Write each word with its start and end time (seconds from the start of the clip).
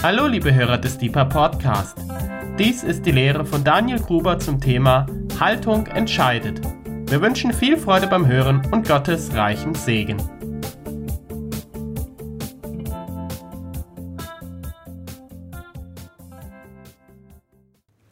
Hallo 0.00 0.28
liebe 0.28 0.54
Hörer 0.54 0.78
des 0.78 0.96
Deeper 0.96 1.24
Podcast. 1.24 1.98
Dies 2.56 2.84
ist 2.84 3.04
die 3.04 3.10
Lehre 3.10 3.44
von 3.44 3.64
Daniel 3.64 3.98
Gruber 3.98 4.38
zum 4.38 4.60
Thema 4.60 5.06
Haltung 5.40 5.88
entscheidet. 5.88 6.60
Wir 7.08 7.20
wünschen 7.20 7.52
viel 7.52 7.76
Freude 7.76 8.06
beim 8.06 8.24
Hören 8.24 8.64
und 8.70 8.86
Gottes 8.86 9.34
reichen 9.34 9.74
Segen. 9.74 10.16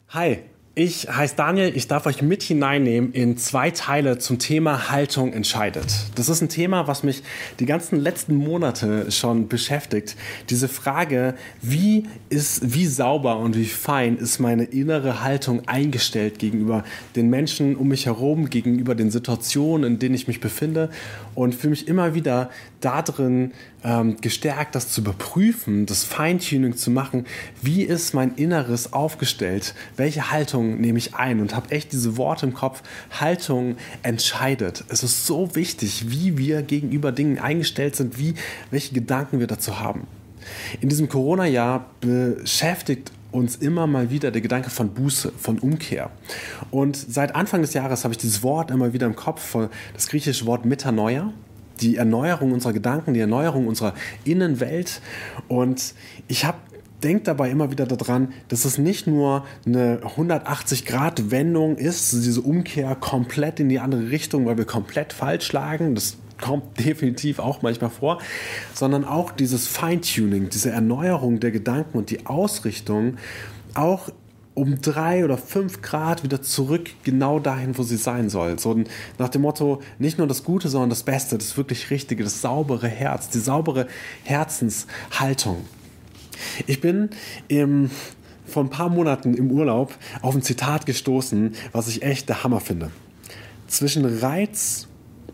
Hi, 0.09 0.43
ich 0.77 1.09
heiße 1.09 1.35
Daniel, 1.35 1.75
ich 1.75 1.87
darf 1.87 2.05
euch 2.05 2.21
mit 2.21 2.43
hineinnehmen 2.43 3.11
in 3.11 3.35
zwei 3.35 3.71
Teile 3.71 4.19
zum 4.19 4.37
Thema 4.37 4.91
Haltung 4.91 5.33
entscheidet. 5.33 5.87
Das 6.13 6.29
ist 6.29 6.39
ein 6.41 6.49
Thema, 6.49 6.87
was 6.87 7.01
mich 7.01 7.23
die 7.59 7.65
ganzen 7.65 7.99
letzten 7.99 8.35
Monate 8.35 9.09
schon 9.11 9.47
beschäftigt. 9.47 10.15
Diese 10.51 10.67
Frage, 10.67 11.33
wie 11.63 12.03
ist, 12.29 12.75
wie 12.75 12.85
sauber 12.85 13.39
und 13.39 13.57
wie 13.57 13.65
fein 13.65 14.17
ist 14.17 14.37
meine 14.37 14.65
innere 14.65 15.23
Haltung 15.23 15.67
eingestellt 15.67 16.37
gegenüber 16.37 16.83
den 17.15 17.31
Menschen 17.31 17.75
um 17.75 17.87
mich 17.87 18.05
herum, 18.05 18.51
gegenüber 18.51 18.93
den 18.93 19.09
Situationen, 19.09 19.93
in 19.93 19.99
denen 19.99 20.13
ich 20.13 20.27
mich 20.27 20.41
befinde 20.41 20.91
und 21.33 21.55
fühle 21.55 21.71
mich 21.71 21.87
immer 21.87 22.13
wieder 22.13 22.51
darin 22.81 23.51
ähm, 23.83 24.17
gestärkt, 24.21 24.75
das 24.75 24.89
zu 24.89 25.01
überprüfen, 25.01 25.85
das 25.85 26.03
Feintuning 26.03 26.75
zu 26.75 26.91
machen. 26.91 27.25
Wie 27.61 27.83
ist 27.83 28.13
mein 28.13 28.35
Inneres 28.35 28.93
aufgestellt? 28.93 29.73
Welche 29.95 30.31
Haltung 30.31 30.79
nehme 30.79 30.97
ich 30.97 31.15
ein? 31.15 31.39
Und 31.39 31.55
habe 31.55 31.71
echt 31.71 31.91
diese 31.91 32.17
Worte 32.17 32.45
im 32.45 32.53
Kopf. 32.53 32.83
Haltung 33.19 33.77
entscheidet. 34.03 34.83
Es 34.89 35.03
ist 35.03 35.25
so 35.25 35.55
wichtig, 35.55 36.05
wie 36.09 36.37
wir 36.37 36.61
gegenüber 36.61 37.11
Dingen 37.11 37.39
eingestellt 37.39 37.95
sind, 37.95 38.19
wie, 38.19 38.35
welche 38.71 38.93
Gedanken 38.93 39.39
wir 39.39 39.47
dazu 39.47 39.79
haben. 39.79 40.07
In 40.79 40.89
diesem 40.89 41.09
Corona-Jahr 41.09 41.89
beschäftigt 41.99 43.11
uns 43.31 43.57
immer 43.57 43.87
mal 43.87 44.09
wieder 44.09 44.31
der 44.31 44.41
Gedanke 44.41 44.69
von 44.69 44.93
Buße, 44.93 45.33
von 45.37 45.59
Umkehr. 45.59 46.09
Und 46.71 46.95
seit 46.95 47.35
Anfang 47.35 47.61
des 47.61 47.73
Jahres 47.73 48.03
habe 48.03 48.13
ich 48.13 48.17
dieses 48.17 48.41
Wort 48.43 48.71
immer 48.71 48.93
wieder 48.93 49.05
im 49.05 49.15
Kopf, 49.15 49.57
das 49.93 50.07
griechische 50.07 50.45
Wort 50.45 50.65
Metanoia 50.65 51.33
die 51.81 51.97
Erneuerung 51.97 52.51
unserer 52.51 52.73
Gedanken, 52.73 53.13
die 53.13 53.19
Erneuerung 53.19 53.67
unserer 53.67 53.93
Innenwelt. 54.23 55.01
Und 55.47 55.93
ich 56.27 56.45
habe 56.45 56.57
denke 57.03 57.23
dabei 57.23 57.49
immer 57.49 57.71
wieder 57.71 57.85
daran, 57.85 58.33
dass 58.47 58.65
es 58.65 58.77
nicht 58.77 59.07
nur 59.07 59.45
eine 59.65 59.99
180-Grad-Wendung 59.99 61.77
ist, 61.77 62.11
diese 62.13 62.41
Umkehr 62.41 62.95
komplett 62.95 63.59
in 63.59 63.69
die 63.69 63.79
andere 63.79 64.09
Richtung, 64.09 64.45
weil 64.45 64.57
wir 64.57 64.65
komplett 64.65 65.13
falsch 65.13 65.51
lagen. 65.53 65.95
Das 65.95 66.17
kommt 66.41 66.79
definitiv 66.85 67.39
auch 67.39 67.61
manchmal 67.61 67.89
vor, 67.89 68.19
sondern 68.73 69.05
auch 69.05 69.31
dieses 69.31 69.67
Feintuning, 69.67 70.49
diese 70.49 70.71
Erneuerung 70.71 71.39
der 71.39 71.51
Gedanken 71.51 71.97
und 71.97 72.09
die 72.09 72.25
Ausrichtung 72.25 73.17
auch 73.73 74.09
um 74.57 74.81
drei 74.81 75.23
oder 75.23 75.37
fünf 75.37 75.83
Grad 75.83 76.23
wieder 76.23 76.41
zurück, 76.41 76.89
genau 77.03 77.39
dahin, 77.39 77.77
wo 77.77 77.83
sie 77.83 77.95
sein 77.95 78.29
soll. 78.29 78.57
So 78.57 78.83
nach 79.19 79.29
dem 79.29 79.43
Motto, 79.43 79.81
nicht 79.99 80.17
nur 80.17 80.25
das 80.25 80.43
Gute, 80.43 80.67
sondern 80.67 80.89
das 80.89 81.03
Beste, 81.03 81.37
das 81.37 81.55
wirklich 81.57 81.91
Richtige, 81.91 82.23
das 82.23 82.41
saubere 82.41 82.87
Herz, 82.87 83.29
die 83.29 83.37
saubere 83.37 83.87
Herzenshaltung. 84.23 85.63
Ich 86.65 86.81
bin 86.81 87.09
im, 87.47 87.91
vor 88.45 88.63
ein 88.63 88.69
paar 88.71 88.89
Monaten 88.89 89.35
im 89.35 89.51
Urlaub 89.51 89.93
auf 90.23 90.33
ein 90.33 90.41
Zitat 90.41 90.87
gestoßen, 90.87 91.53
was 91.71 91.87
ich 91.87 92.01
echt 92.01 92.27
der 92.27 92.43
Hammer 92.43 92.59
finde. 92.59 92.89
Zwischen 93.67 94.05
Reiz 94.05 94.87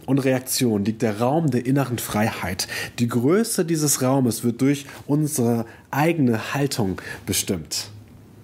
und 0.05 0.19
Reaktion 0.19 0.83
liegt 0.83 1.01
der 1.01 1.21
Raum 1.21 1.49
der 1.49 1.65
inneren 1.65 1.97
Freiheit. 1.97 2.67
Die 2.99 3.07
Größe 3.07 3.63
dieses 3.63 4.01
Raumes 4.01 4.43
wird 4.43 4.59
durch 4.59 4.85
unsere 5.07 5.65
eigene 5.91 6.53
Haltung 6.53 7.01
bestimmt. 7.25 7.92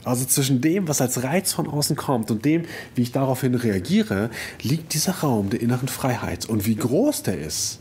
Also 0.10 0.26
zwischen 0.26 0.60
dem, 0.60 0.88
was 0.88 1.02
als 1.02 1.22
Reiz 1.22 1.54
von 1.54 1.68
außen 1.68 1.96
kommt 1.96 2.32
und 2.32 2.44
dem, 2.44 2.64
wie 2.96 3.04
ich 3.04 3.12
daraufhin 3.12 3.54
reagiere, 3.54 4.32
liegt 4.64 4.96
dieser 4.96 5.20
Raum 5.20 5.52
der 5.52 5.62
inneren 5.62 5.88
Freiheit. 5.88 6.48
Und 6.48 6.66
wie 6.66 6.76
groß 6.76 7.22
der 7.22 7.40
ist, 7.40 7.80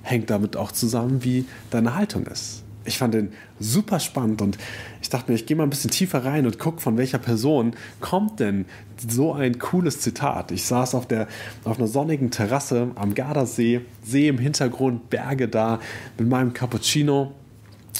hängt 0.00 0.30
damit 0.30 0.56
auch 0.56 0.72
zusammen, 0.72 1.22
wie 1.22 1.44
deine 1.68 1.94
Haltung 1.94 2.24
ist. 2.24 2.62
Ich 2.86 2.96
fand 2.96 3.12
den 3.12 3.32
super 3.60 4.00
spannend 4.00 4.40
und 4.40 4.56
ich 5.02 5.10
dachte 5.10 5.30
mir, 5.30 5.36
ich 5.36 5.44
gehe 5.44 5.54
mal 5.54 5.64
ein 5.64 5.70
bisschen 5.70 5.90
tiefer 5.90 6.24
rein 6.24 6.46
und 6.46 6.58
gucke, 6.58 6.80
von 6.80 6.96
welcher 6.96 7.18
Person 7.18 7.74
kommt 8.00 8.40
denn 8.40 8.64
so 9.06 9.34
ein 9.34 9.58
cooles 9.58 10.00
Zitat. 10.00 10.52
Ich 10.52 10.64
saß 10.64 10.94
auf, 10.94 11.06
der, 11.06 11.28
auf 11.64 11.76
einer 11.76 11.88
sonnigen 11.88 12.30
Terrasse 12.30 12.92
am 12.94 13.12
Gardasee, 13.12 13.82
See 14.02 14.28
im 14.28 14.38
Hintergrund, 14.38 15.10
Berge 15.10 15.46
da, 15.46 15.80
mit 16.16 16.26
meinem 16.26 16.54
Cappuccino 16.54 17.34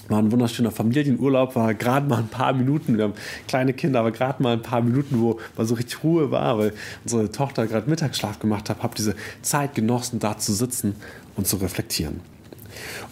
war 0.09 0.19
ein 0.19 0.31
wunderschöner 0.33 0.71
Familienurlaub, 0.71 1.57
war 1.57 1.75
gerade 1.75 2.09
mal 2.09 2.19
ein 2.19 2.29
paar 2.29 2.53
Minuten, 2.53 2.97
wir 2.97 3.05
haben 3.05 3.15
kleine 3.49 3.73
Kinder, 3.73 4.01
aber 4.01 4.13
gerade 4.13 4.43
mal 4.43 4.53
ein 4.53 4.63
paar 4.63 4.81
Minuten, 4.81 5.21
wo 5.21 5.41
mal 5.57 5.67
so 5.67 5.75
richtig 5.75 6.03
Ruhe 6.03 6.31
war, 6.31 6.59
weil 6.59 6.73
unsere 7.05 7.31
Tochter 7.31 7.67
gerade 7.67 7.89
Mittagsschlaf 7.89 8.39
gemacht 8.39 8.71
hat, 8.71 8.83
habe 8.83 8.95
diese 8.97 9.15
Zeit 9.43 9.75
genossen, 9.75 10.19
da 10.19 10.39
zu 10.39 10.53
sitzen 10.53 10.95
und 11.37 11.47
zu 11.47 11.57
reflektieren. 11.57 12.21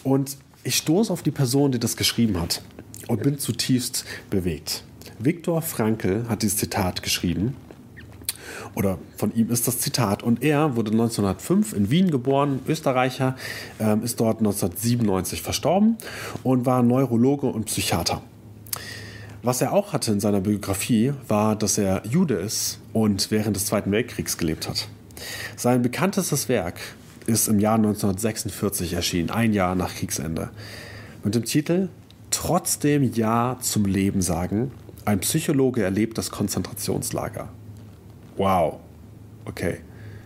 Und 0.03 0.37
ich 0.63 0.77
stoße 0.77 1.13
auf 1.13 1.23
die 1.23 1.31
Person, 1.31 1.73
die 1.73 1.79
das 1.79 1.97
geschrieben 1.97 2.41
hat 2.41 2.63
und 3.09 3.23
bin 3.23 3.39
zutiefst 3.39 4.05
bewegt. 4.31 4.85
Viktor 5.19 5.63
Frankl 5.63 6.25
hat 6.29 6.43
dieses 6.43 6.57
Zitat 6.57 7.03
geschrieben 7.03 7.57
oder 8.75 8.99
von 9.17 9.35
ihm 9.35 9.51
ist 9.51 9.69
das 9.69 9.79
Zitat. 9.79 10.23
Und 10.23 10.43
er 10.43 10.77
wurde 10.77 10.91
1905 10.91 11.73
in 11.73 11.91
Wien 11.91 12.11
geboren, 12.11 12.61
Österreicher, 12.67 13.37
ähm, 13.81 14.03
ist 14.03 14.21
dort 14.21 14.39
1997 14.39 15.43
verstorben 15.43 15.97
und 16.43 16.67
war 16.67 16.83
Neurologe 16.83 17.47
und 17.47 17.67
Psychiater. 17.67 18.23
Was 19.43 19.61
er 19.61 19.73
auch 19.73 19.93
hatte 19.93 20.11
in 20.11 20.21
seiner 20.21 20.41
Biografie, 20.41 21.13
war, 21.29 21.55
dass 21.55 21.77
er 21.77 22.03
Jude 22.07 22.35
ist 22.35 22.79
und 22.95 23.31
während 23.31 23.57
des 23.57 23.67
Zweiten 23.67 23.93
Weltkriegs 23.93 24.39
gelebt 24.39 24.69
hat. 24.69 24.89
Sein 25.57 25.83
bekanntestes 25.83 26.49
Werk 26.49 26.81
ist 27.27 27.49
im 27.49 27.61
Jahr 27.61 27.77
1946 27.77 28.95
erschienen, 28.95 29.31
ein 29.31 29.53
Jahr 29.53 29.75
nach 29.75 29.95
Kriegsende, 29.95 30.51
mit 31.23 31.35
dem 31.35 31.45
Titel 31.45 31.89
Trotzdem 32.31 33.13
Ja 33.15 33.59
zum 33.61 33.85
Leben 33.85 34.21
sagen, 34.21 34.73
ein 35.05 35.21
Psychologe 35.21 35.83
erlebt 35.83 36.19
das 36.19 36.31
Konzentrationslager. 36.31 37.49
Wow. 38.37 38.81
Okay. 39.45 39.79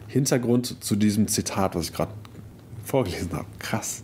Hintergrund 0.06 0.82
zu 0.82 0.96
diesem 0.96 1.28
Zitat, 1.28 1.74
was 1.74 1.86
ich 1.86 1.92
gerade 1.92 2.12
vorgelesen 2.84 3.32
habe. 3.32 3.46
Krass. 3.58 4.02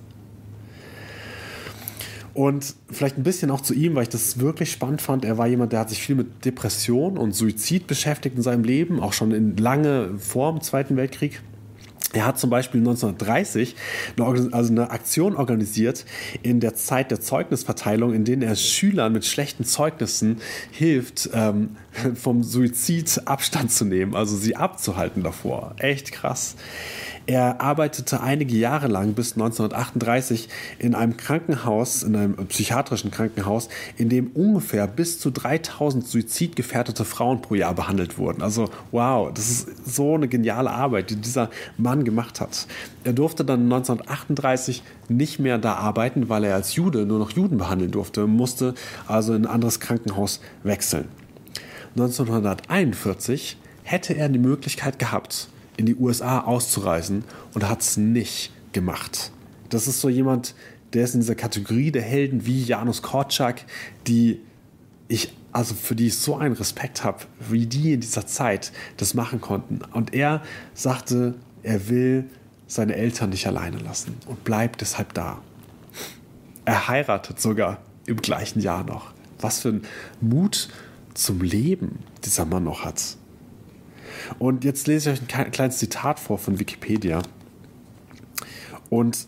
Und 2.34 2.74
vielleicht 2.90 3.16
ein 3.16 3.22
bisschen 3.22 3.50
auch 3.52 3.60
zu 3.60 3.74
ihm, 3.74 3.94
weil 3.94 4.02
ich 4.02 4.08
das 4.08 4.40
wirklich 4.40 4.72
spannend 4.72 5.00
fand. 5.00 5.24
Er 5.24 5.38
war 5.38 5.46
jemand, 5.46 5.72
der 5.72 5.80
hat 5.80 5.90
sich 5.90 6.02
viel 6.02 6.16
mit 6.16 6.44
Depression 6.44 7.16
und 7.16 7.32
Suizid 7.32 7.86
beschäftigt 7.86 8.36
in 8.36 8.42
seinem 8.42 8.64
Leben, 8.64 8.98
auch 9.00 9.12
schon 9.12 9.30
in 9.30 9.56
lange 9.56 10.18
vor 10.18 10.50
dem 10.50 10.60
Zweiten 10.60 10.96
Weltkrieg. 10.96 11.40
Er 12.14 12.26
hat 12.26 12.38
zum 12.38 12.50
Beispiel 12.50 12.80
1930 12.80 13.74
eine, 14.16 14.52
also 14.54 14.72
eine 14.72 14.90
Aktion 14.90 15.36
organisiert 15.36 16.04
in 16.42 16.60
der 16.60 16.74
Zeit 16.74 17.10
der 17.10 17.20
Zeugnisverteilung, 17.20 18.14
in 18.14 18.24
denen 18.24 18.42
er 18.42 18.56
Schülern 18.56 19.12
mit 19.12 19.24
schlechten 19.24 19.64
Zeugnissen 19.64 20.40
hilft, 20.70 21.30
ähm, 21.34 21.76
vom 22.14 22.42
Suizid 22.42 23.22
Abstand 23.24 23.72
zu 23.72 23.84
nehmen, 23.84 24.14
also 24.14 24.36
sie 24.36 24.56
abzuhalten 24.56 25.22
davor. 25.22 25.74
Echt 25.78 26.12
krass. 26.12 26.56
Er 27.26 27.62
arbeitete 27.62 28.20
einige 28.20 28.54
Jahre 28.54 28.86
lang 28.86 29.14
bis 29.14 29.32
1938 29.32 30.50
in 30.78 30.94
einem 30.94 31.16
Krankenhaus, 31.16 32.02
in 32.02 32.14
einem 32.16 32.34
psychiatrischen 32.48 33.10
Krankenhaus, 33.10 33.70
in 33.96 34.10
dem 34.10 34.28
ungefähr 34.32 34.86
bis 34.86 35.20
zu 35.20 35.30
3000 35.30 36.06
suizidgefährdete 36.06 37.06
Frauen 37.06 37.40
pro 37.40 37.54
Jahr 37.54 37.74
behandelt 37.74 38.18
wurden. 38.18 38.42
Also 38.42 38.68
wow, 38.90 39.32
das 39.32 39.48
ist 39.48 39.86
so 39.86 40.14
eine 40.14 40.28
geniale 40.28 40.70
Arbeit, 40.70 41.08
die 41.08 41.16
dieser 41.16 41.48
Mann 41.78 42.04
gemacht 42.04 42.42
hat. 42.42 42.66
Er 43.04 43.14
durfte 43.14 43.42
dann 43.42 43.62
1938 43.72 44.82
nicht 45.08 45.38
mehr 45.38 45.56
da 45.56 45.76
arbeiten, 45.76 46.28
weil 46.28 46.44
er 46.44 46.54
als 46.54 46.74
Jude 46.74 47.06
nur 47.06 47.18
noch 47.18 47.30
Juden 47.30 47.56
behandeln 47.56 47.90
durfte, 47.90 48.26
musste 48.26 48.74
also 49.06 49.32
in 49.32 49.46
ein 49.46 49.50
anderes 49.50 49.80
Krankenhaus 49.80 50.40
wechseln. 50.62 51.08
1941 51.96 53.56
hätte 53.82 54.14
er 54.14 54.28
die 54.28 54.38
Möglichkeit 54.38 54.98
gehabt, 54.98 55.48
in 55.76 55.86
die 55.86 55.96
USA 55.96 56.40
auszureisen 56.40 57.24
und 57.54 57.68
hat 57.68 57.82
es 57.82 57.96
nicht 57.96 58.52
gemacht. 58.72 59.32
Das 59.68 59.86
ist 59.86 60.00
so 60.00 60.08
jemand, 60.08 60.54
der 60.92 61.04
ist 61.04 61.14
in 61.14 61.20
dieser 61.20 61.34
Kategorie 61.34 61.90
der 61.90 62.02
Helden 62.02 62.46
wie 62.46 62.62
Janusz 62.62 63.02
Korczak, 63.02 63.64
die 64.06 64.40
ich 65.08 65.32
also 65.54 65.74
für 65.76 65.94
die 65.94 66.08
ich 66.08 66.18
so 66.18 66.36
einen 66.36 66.56
Respekt 66.56 67.04
habe, 67.04 67.18
wie 67.38 67.66
die 67.66 67.92
in 67.92 68.00
dieser 68.00 68.26
Zeit 68.26 68.72
das 68.96 69.14
machen 69.14 69.40
konnten. 69.40 69.80
Und 69.92 70.12
er 70.12 70.42
sagte, 70.74 71.34
er 71.62 71.88
will 71.88 72.24
seine 72.66 72.96
Eltern 72.96 73.30
nicht 73.30 73.46
alleine 73.46 73.78
lassen 73.78 74.16
und 74.26 74.42
bleibt 74.42 74.80
deshalb 74.80 75.14
da. 75.14 75.40
Er 76.64 76.88
heiratet 76.88 77.40
sogar 77.40 77.78
im 78.06 78.16
gleichen 78.16 78.60
Jahr 78.60 78.82
noch. 78.82 79.12
Was 79.38 79.60
für 79.60 79.68
ein 79.68 79.82
Mut 80.20 80.70
zum 81.14 81.40
Leben 81.40 82.00
dieser 82.24 82.46
Mann 82.46 82.64
noch 82.64 82.84
hat. 82.84 83.16
Und 84.38 84.64
jetzt 84.64 84.86
lese 84.86 85.12
ich 85.12 85.20
euch 85.20 85.38
ein 85.38 85.50
kleines 85.50 85.78
Zitat 85.78 86.18
vor 86.18 86.38
von 86.38 86.58
Wikipedia. 86.58 87.22
Und 88.90 89.26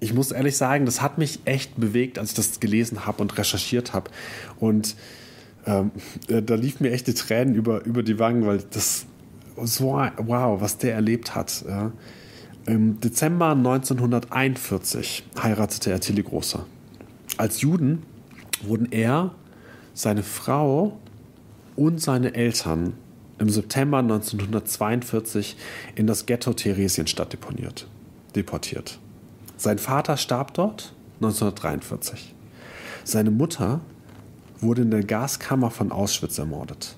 ich 0.00 0.14
muss 0.14 0.30
ehrlich 0.30 0.56
sagen, 0.56 0.84
das 0.86 1.00
hat 1.00 1.18
mich 1.18 1.40
echt 1.44 1.78
bewegt, 1.78 2.18
als 2.18 2.30
ich 2.30 2.36
das 2.36 2.60
gelesen 2.60 3.06
habe 3.06 3.22
und 3.22 3.36
recherchiert 3.38 3.92
habe. 3.92 4.10
Und 4.60 4.96
ähm, 5.66 5.90
äh, 6.28 6.42
da 6.42 6.54
lief 6.54 6.80
mir 6.80 6.92
echt 6.92 7.06
die 7.06 7.14
Tränen 7.14 7.54
über, 7.54 7.84
über 7.84 8.02
die 8.02 8.18
Wangen, 8.18 8.46
weil 8.46 8.62
das 8.70 9.06
so, 9.62 9.92
wow, 10.18 10.60
was 10.60 10.78
der 10.78 10.94
erlebt 10.94 11.34
hat. 11.34 11.64
Ja. 11.66 11.92
Im 12.66 13.00
Dezember 13.00 13.50
1941 13.50 15.24
heiratete 15.42 15.90
er 15.90 16.00
Tilly 16.00 16.22
Großer. 16.22 16.66
Als 17.36 17.60
Juden 17.60 18.02
wurden 18.62 18.90
er, 18.90 19.34
seine 19.94 20.22
Frau 20.22 20.98
und 21.74 22.02
seine 22.02 22.34
Eltern 22.34 22.94
im 23.38 23.48
September 23.48 23.98
1942 23.98 25.56
in 25.94 26.06
das 26.06 26.26
Ghetto 26.26 26.52
Theresienstadt 26.52 27.32
deponiert, 27.32 27.86
deportiert. 28.34 28.98
Sein 29.56 29.78
Vater 29.78 30.16
starb 30.16 30.54
dort 30.54 30.94
1943. 31.20 32.34
Seine 33.04 33.30
Mutter 33.30 33.80
wurde 34.60 34.82
in 34.82 34.90
der 34.90 35.04
Gaskammer 35.04 35.70
von 35.70 35.92
Auschwitz 35.92 36.38
ermordet. 36.38 36.96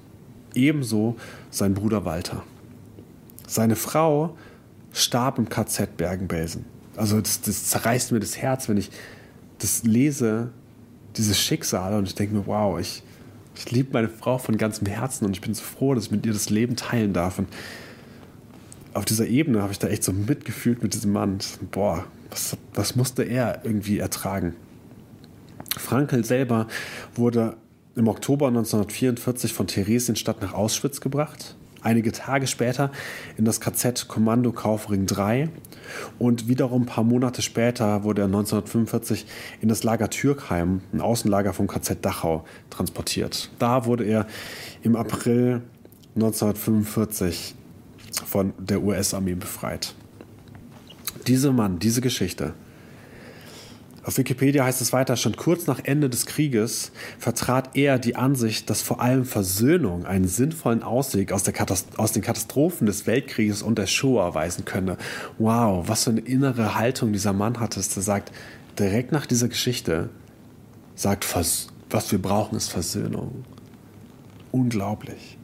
Ebenso 0.55 1.17
sein 1.51 1.75
Bruder 1.75 2.05
Walter. 2.05 2.43
Seine 3.47 3.77
Frau 3.77 4.37
starb 4.93 5.39
im 5.39 5.49
KZ 5.49 5.97
Bergen-Belsen. 5.97 6.65
Also 6.97 7.21
das, 7.21 7.41
das, 7.41 7.67
zerreißt 7.69 8.13
mir 8.13 8.21
das 8.21 8.37
Herz, 8.37 8.69
wenn 8.69 8.77
ich 8.77 8.91
das 9.59 9.85
lese, 9.85 10.51
dieses 11.17 11.39
Schicksal 11.39 11.95
und 11.95 12.09
ich 12.09 12.15
denke 12.15 12.35
mir, 12.35 12.47
wow, 12.47 12.79
ich, 12.79 13.03
ich 13.59 13.71
liebe 13.73 13.91
meine 13.93 14.09
Frau 14.09 14.39
von 14.39 14.57
ganzem 14.57 14.87
Herzen 14.87 15.27
und 15.27 15.33
ich 15.33 15.41
bin 15.41 15.53
so 15.53 15.65
froh, 15.65 15.95
dass 15.95 16.05
ich 16.05 16.11
mit 16.13 16.25
ihr 16.25 16.33
das 16.33 16.49
Leben 16.49 16.77
teilen 16.77 17.13
darf. 17.13 17.39
Und 17.41 17.49
auf 18.95 19.05
dieser 19.05 19.27
Ebene 19.27 19.63
habe 19.63 19.73
ich 19.73 19.81
da 19.81 19.89
echt 19.89 20.05
so 20.05 20.13
mitgefühlt 20.13 20.83
mit 20.83 20.95
diesem 20.95 21.13
Mann. 21.13 21.39
Boah, 21.73 22.05
was, 22.31 22.57
was 22.73 22.95
musste 22.95 23.25
er 23.25 23.65
irgendwie 23.65 23.99
ertragen? 23.99 24.55
Frankel 25.77 26.25
selber 26.25 26.69
wurde 27.15 27.57
im 27.97 28.07
Oktober 28.07 28.47
1944 28.47 29.53
von 29.53 29.67
Theresienstadt 29.67 30.41
nach 30.41 30.55
Auschwitz 30.55 31.01
gebracht. 31.01 31.57
Einige 31.81 32.13
Tage 32.13 32.47
später 32.47 32.91
in 33.37 33.45
das 33.45 33.61
KZ 33.61 34.09
Kommando 34.09 34.53
Kaufring 34.53 35.07
3 35.07 35.49
und 36.19 36.49
wiederum 36.49 36.83
ein 36.83 36.87
paar 36.87 37.05
Monate 37.05 37.41
später 37.41 38.03
wurde 38.03 38.23
er 38.23 38.27
1945 38.27 39.27
in 39.61 39.69
das 39.69 39.85
Lager 39.85 40.11
Türkheim, 40.11 40.81
ein 40.93 41.01
Außenlager 41.01 41.53
vom 41.53 41.69
KZ 41.69 42.05
Dachau, 42.05 42.45
transportiert. 42.71 43.51
Da 43.59 43.87
wurde 43.87 44.05
er 44.05 44.27
im 44.83 44.97
April 44.97 45.63
1945 46.17 47.55
von 48.27 48.53
der 48.59 48.83
US-Armee 48.83 49.35
befreit. 49.35 49.95
Dieser 51.27 51.53
Mann, 51.53 51.79
diese 51.79 52.01
Geschichte, 52.01 52.55
auf 54.09 54.17
Wikipedia 54.17 54.65
heißt 54.65 54.81
es 54.81 54.95
weiter, 54.95 55.17
schon 55.17 55.37
kurz 55.37 55.67
nach 55.67 55.81
Ende 55.85 56.09
des 56.09 56.25
Krieges 56.25 56.93
vertrat 57.19 57.77
er 57.77 57.99
die 57.99 58.17
Ansicht, 58.17 58.71
dass 58.71 58.81
vor 58.81 59.03
allem 59.03 59.27
Versöhnung 59.27 60.07
einen 60.07 60.27
sinnvollen 60.27 60.83
Ausweg 60.83 61.31
aus, 61.31 61.43
aus, 61.99 62.13
den 62.13 62.23
Katastrophen 62.23 62.87
des 62.87 63.07
Weltkrieges 63.07 63.61
und 63.61 63.77
der 63.77 63.87
Shoah 63.87 64.35
weisen 64.35 64.65
könne. 64.65 64.97
Wow, 65.37 65.91
was 65.91 66.05
für 66.05 66.11
eine 66.11 66.21
innere 66.21 66.75
Haltung 66.75 67.13
dieser 67.13 67.35
Mann 67.35 67.61
hatte, 67.61 67.81
er 67.81 67.83
sagt, 67.83 68.33
direkt 68.79 69.13
nach 69.13 69.27
dieser 69.27 69.49
Geschichte 69.49 70.09
sagt, 70.95 71.27
was 71.91 72.11
wir 72.11 72.23
brauchen, 72.23 72.57
ist 72.57 72.71
Versöhnung. 72.71 73.45
Unglaublich. 74.53 75.37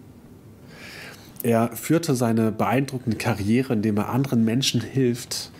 Er 1.43 1.69
führte 1.77 2.15
seine 2.15 2.51
beeindruckende 2.51 3.19
Karriere, 3.19 3.75
indem 3.75 3.99
er 3.99 4.09
anderen 4.09 4.43
Menschen 4.43 4.81
hilft 4.81 5.51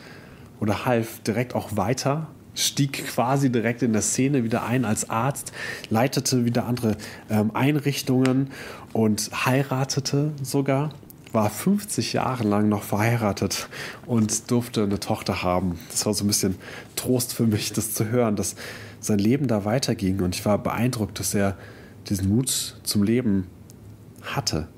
oder 0.59 0.87
half, 0.87 1.21
direkt 1.21 1.55
auch 1.55 1.77
weiter 1.77 2.29
stieg 2.55 3.07
quasi 3.07 3.51
direkt 3.51 3.83
in 3.83 3.93
der 3.93 4.03
Szene 4.03 4.45
wieder 4.45 4.65
ein 4.65 4.85
als 4.85 5.11
Arzt, 5.11 5.53
leitete 5.91 6.45
wieder 6.45 6.67
andere 6.67 6.97
ähm, 7.31 7.51
Einrichtungen 7.55 8.51
und 8.93 9.31
heiratete 9.45 10.33
sogar, 10.43 10.91
war 11.33 11.51
50 11.51 12.13
Jahre 12.13 12.45
lang 12.45 12.69
noch 12.69 12.85
verheiratet 12.85 13.69
und 14.07 14.51
durfte 14.51 14.85
eine 14.85 15.01
Tochter 15.01 15.43
haben. 15.43 15.79
Das 15.91 16.07
war 16.07 16.15
so 16.15 16.25
ein 16.25 16.29
bisschen 16.29 16.57
Trost 16.95 17.35
für 17.35 17.47
mich, 17.47 17.73
das 17.73 17.93
zu 17.93 18.09
hören, 18.09 18.37
dass 18.37 18.55
sein 19.01 19.19
Leben 19.19 19.49
da 19.49 19.65
weiterging 19.65 20.23
und 20.23 20.35
ich 20.35 20.45
war 20.45 20.59
beeindruckt, 20.59 21.19
dass 21.19 21.35
er 21.35 21.57
diesen 22.09 22.29
Mut 22.29 22.77
zum 22.85 23.03
Leben 23.03 23.49
hatte. 24.23 24.69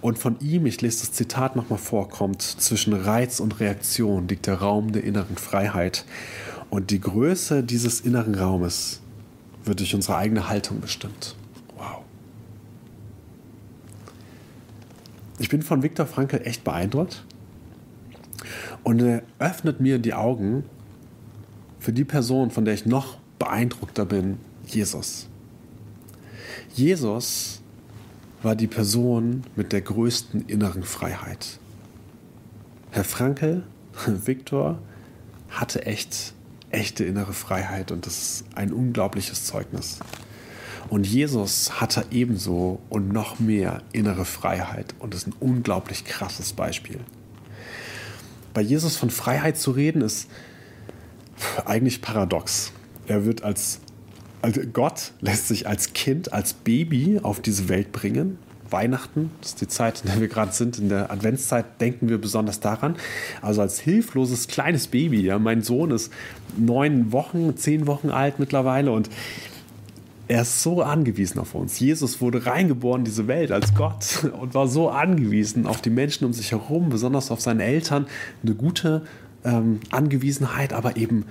Und 0.00 0.18
von 0.18 0.36
ihm, 0.40 0.66
ich 0.66 0.80
lese 0.80 1.00
das 1.00 1.12
Zitat 1.12 1.56
nochmal 1.56 1.78
vor, 1.78 2.08
kommt, 2.08 2.42
zwischen 2.42 2.92
Reiz 2.92 3.40
und 3.40 3.60
Reaktion 3.60 4.28
liegt 4.28 4.46
der 4.46 4.56
Raum 4.56 4.92
der 4.92 5.04
inneren 5.04 5.36
Freiheit. 5.36 6.04
Und 6.72 6.90
die 6.90 7.00
Größe 7.00 7.62
dieses 7.62 8.00
inneren 8.00 8.34
Raumes 8.34 9.02
wird 9.62 9.80
durch 9.80 9.94
unsere 9.94 10.16
eigene 10.16 10.48
Haltung 10.48 10.80
bestimmt. 10.80 11.36
Wow. 11.76 11.98
Ich 15.38 15.50
bin 15.50 15.60
von 15.60 15.82
Viktor 15.82 16.06
Frankl 16.06 16.40
echt 16.42 16.64
beeindruckt. 16.64 17.26
Und 18.84 19.02
er 19.02 19.22
öffnet 19.38 19.80
mir 19.80 19.98
die 19.98 20.14
Augen 20.14 20.64
für 21.78 21.92
die 21.92 22.04
Person, 22.04 22.50
von 22.50 22.64
der 22.64 22.72
ich 22.72 22.86
noch 22.86 23.18
beeindruckter 23.38 24.06
bin, 24.06 24.38
Jesus. 24.66 25.28
Jesus 26.72 27.60
war 28.42 28.56
die 28.56 28.66
Person 28.66 29.42
mit 29.56 29.74
der 29.74 29.82
größten 29.82 30.46
inneren 30.46 30.84
Freiheit. 30.84 31.58
Herr 32.92 33.04
Frankl, 33.04 33.62
Viktor, 34.06 34.78
hatte 35.50 35.84
echt 35.84 36.32
echte 36.72 37.04
innere 37.04 37.32
Freiheit 37.32 37.92
und 37.92 38.06
das 38.06 38.18
ist 38.18 38.44
ein 38.54 38.72
unglaubliches 38.72 39.44
Zeugnis. 39.44 39.98
Und 40.88 41.06
Jesus 41.06 41.80
hatte 41.80 42.04
ebenso 42.10 42.80
und 42.88 43.12
noch 43.12 43.38
mehr 43.38 43.82
innere 43.92 44.24
Freiheit 44.24 44.94
und 44.98 45.14
ist 45.14 45.26
ein 45.26 45.34
unglaublich 45.40 46.04
krasses 46.04 46.52
Beispiel. 46.52 46.98
Bei 48.52 48.60
Jesus 48.60 48.96
von 48.96 49.10
Freiheit 49.10 49.56
zu 49.56 49.70
reden 49.70 50.02
ist 50.02 50.28
eigentlich 51.64 52.02
paradox. 52.02 52.72
Er 53.06 53.24
wird 53.24 53.42
als, 53.42 53.80
also 54.42 54.60
Gott 54.72 55.12
lässt 55.20 55.48
sich 55.48 55.66
als 55.66 55.92
Kind, 55.94 56.32
als 56.32 56.52
Baby 56.52 57.20
auf 57.22 57.40
diese 57.40 57.68
Welt 57.68 57.92
bringen 57.92 58.38
Weihnachten, 58.72 59.30
das 59.40 59.50
ist 59.50 59.60
die 59.60 59.68
Zeit, 59.68 60.02
in 60.04 60.10
der 60.10 60.20
wir 60.20 60.28
gerade 60.28 60.52
sind, 60.52 60.78
in 60.78 60.88
der 60.88 61.10
Adventszeit, 61.10 61.80
denken 61.80 62.08
wir 62.08 62.18
besonders 62.18 62.60
daran. 62.60 62.96
Also 63.40 63.60
als 63.60 63.78
hilfloses 63.78 64.48
kleines 64.48 64.86
Baby. 64.86 65.22
Ja, 65.22 65.38
mein 65.38 65.62
Sohn 65.62 65.90
ist 65.90 66.12
neun 66.56 67.12
Wochen, 67.12 67.56
zehn 67.56 67.86
Wochen 67.86 68.10
alt 68.10 68.38
mittlerweile 68.38 68.92
und 68.92 69.10
er 70.28 70.42
ist 70.42 70.62
so 70.62 70.82
angewiesen 70.82 71.38
auf 71.38 71.54
uns. 71.54 71.78
Jesus 71.78 72.20
wurde 72.20 72.46
reingeboren 72.46 73.02
in 73.02 73.04
diese 73.04 73.26
Welt 73.26 73.52
als 73.52 73.74
Gott 73.74 74.30
und 74.40 74.54
war 74.54 74.66
so 74.66 74.88
angewiesen 74.88 75.66
auf 75.66 75.82
die 75.82 75.90
Menschen 75.90 76.24
um 76.24 76.32
sich 76.32 76.52
herum, 76.52 76.88
besonders 76.88 77.30
auf 77.30 77.40
seine 77.40 77.64
Eltern. 77.64 78.06
Eine 78.42 78.54
gute 78.54 79.02
ähm, 79.44 79.80
Angewiesenheit, 79.90 80.72
aber 80.72 80.96
eben 80.96 81.26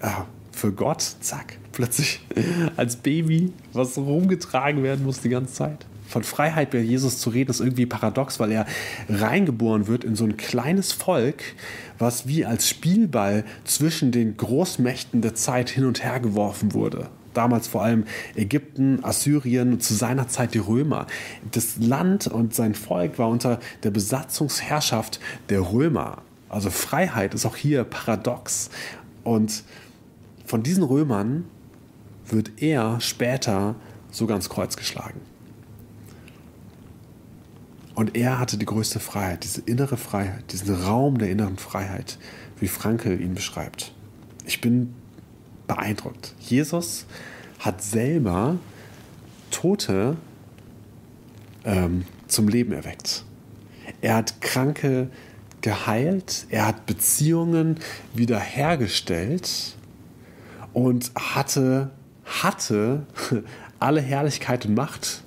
äh, 0.00 0.08
für 0.52 0.72
Gott, 0.72 1.02
zack, 1.20 1.58
plötzlich 1.72 2.20
als 2.76 2.96
Baby, 2.96 3.52
was 3.72 3.98
rumgetragen 3.98 4.82
werden 4.82 5.04
muss 5.04 5.20
die 5.20 5.30
ganze 5.30 5.54
Zeit 5.54 5.86
von 6.14 6.22
Freiheit 6.22 6.70
bei 6.70 6.78
Jesus 6.78 7.18
zu 7.18 7.30
reden, 7.30 7.50
ist 7.50 7.58
irgendwie 7.58 7.86
paradox, 7.86 8.38
weil 8.38 8.52
er 8.52 8.66
reingeboren 9.08 9.88
wird 9.88 10.04
in 10.04 10.14
so 10.14 10.22
ein 10.22 10.36
kleines 10.36 10.92
Volk, 10.92 11.42
was 11.98 12.28
wie 12.28 12.44
als 12.44 12.68
Spielball 12.68 13.44
zwischen 13.64 14.12
den 14.12 14.36
Großmächten 14.36 15.22
der 15.22 15.34
Zeit 15.34 15.70
hin 15.70 15.84
und 15.84 16.04
her 16.04 16.20
geworfen 16.20 16.72
wurde. 16.72 17.08
Damals 17.32 17.66
vor 17.66 17.82
allem 17.82 18.04
Ägypten, 18.36 19.00
Assyrien 19.02 19.72
und 19.72 19.82
zu 19.82 19.92
seiner 19.92 20.28
Zeit 20.28 20.54
die 20.54 20.60
Römer. 20.60 21.08
Das 21.50 21.78
Land 21.78 22.28
und 22.28 22.54
sein 22.54 22.76
Volk 22.76 23.18
war 23.18 23.28
unter 23.28 23.58
der 23.82 23.90
Besatzungsherrschaft 23.90 25.18
der 25.48 25.72
Römer. 25.72 26.22
Also 26.48 26.70
Freiheit 26.70 27.34
ist 27.34 27.44
auch 27.44 27.56
hier 27.56 27.82
paradox. 27.82 28.70
Und 29.24 29.64
von 30.46 30.62
diesen 30.62 30.84
Römern 30.84 31.46
wird 32.28 32.62
er 32.62 33.00
später 33.00 33.74
sogar 34.12 34.36
ins 34.36 34.48
Kreuz 34.48 34.76
geschlagen. 34.76 35.33
Und 37.94 38.16
er 38.16 38.38
hatte 38.38 38.58
die 38.58 38.66
größte 38.66 38.98
Freiheit, 38.98 39.44
diese 39.44 39.60
innere 39.60 39.96
Freiheit, 39.96 40.52
diesen 40.52 40.74
Raum 40.74 41.18
der 41.18 41.30
inneren 41.30 41.58
Freiheit, 41.58 42.18
wie 42.58 42.68
Frankel 42.68 43.20
ihn 43.20 43.34
beschreibt. 43.34 43.92
Ich 44.46 44.60
bin 44.60 44.94
beeindruckt. 45.66 46.34
Jesus 46.40 47.06
hat 47.60 47.82
selber 47.82 48.58
Tote 49.50 50.16
ähm, 51.64 52.04
zum 52.26 52.48
Leben 52.48 52.72
erweckt. 52.72 53.24
Er 54.00 54.16
hat 54.16 54.40
Kranke 54.40 55.08
geheilt, 55.60 56.46
er 56.50 56.66
hat 56.66 56.86
Beziehungen 56.86 57.78
wiederhergestellt 58.12 59.76
und 60.72 61.12
hatte, 61.14 61.90
hatte 62.24 63.06
alle 63.78 64.00
Herrlichkeit 64.00 64.66
und 64.66 64.74
Macht 64.74 65.23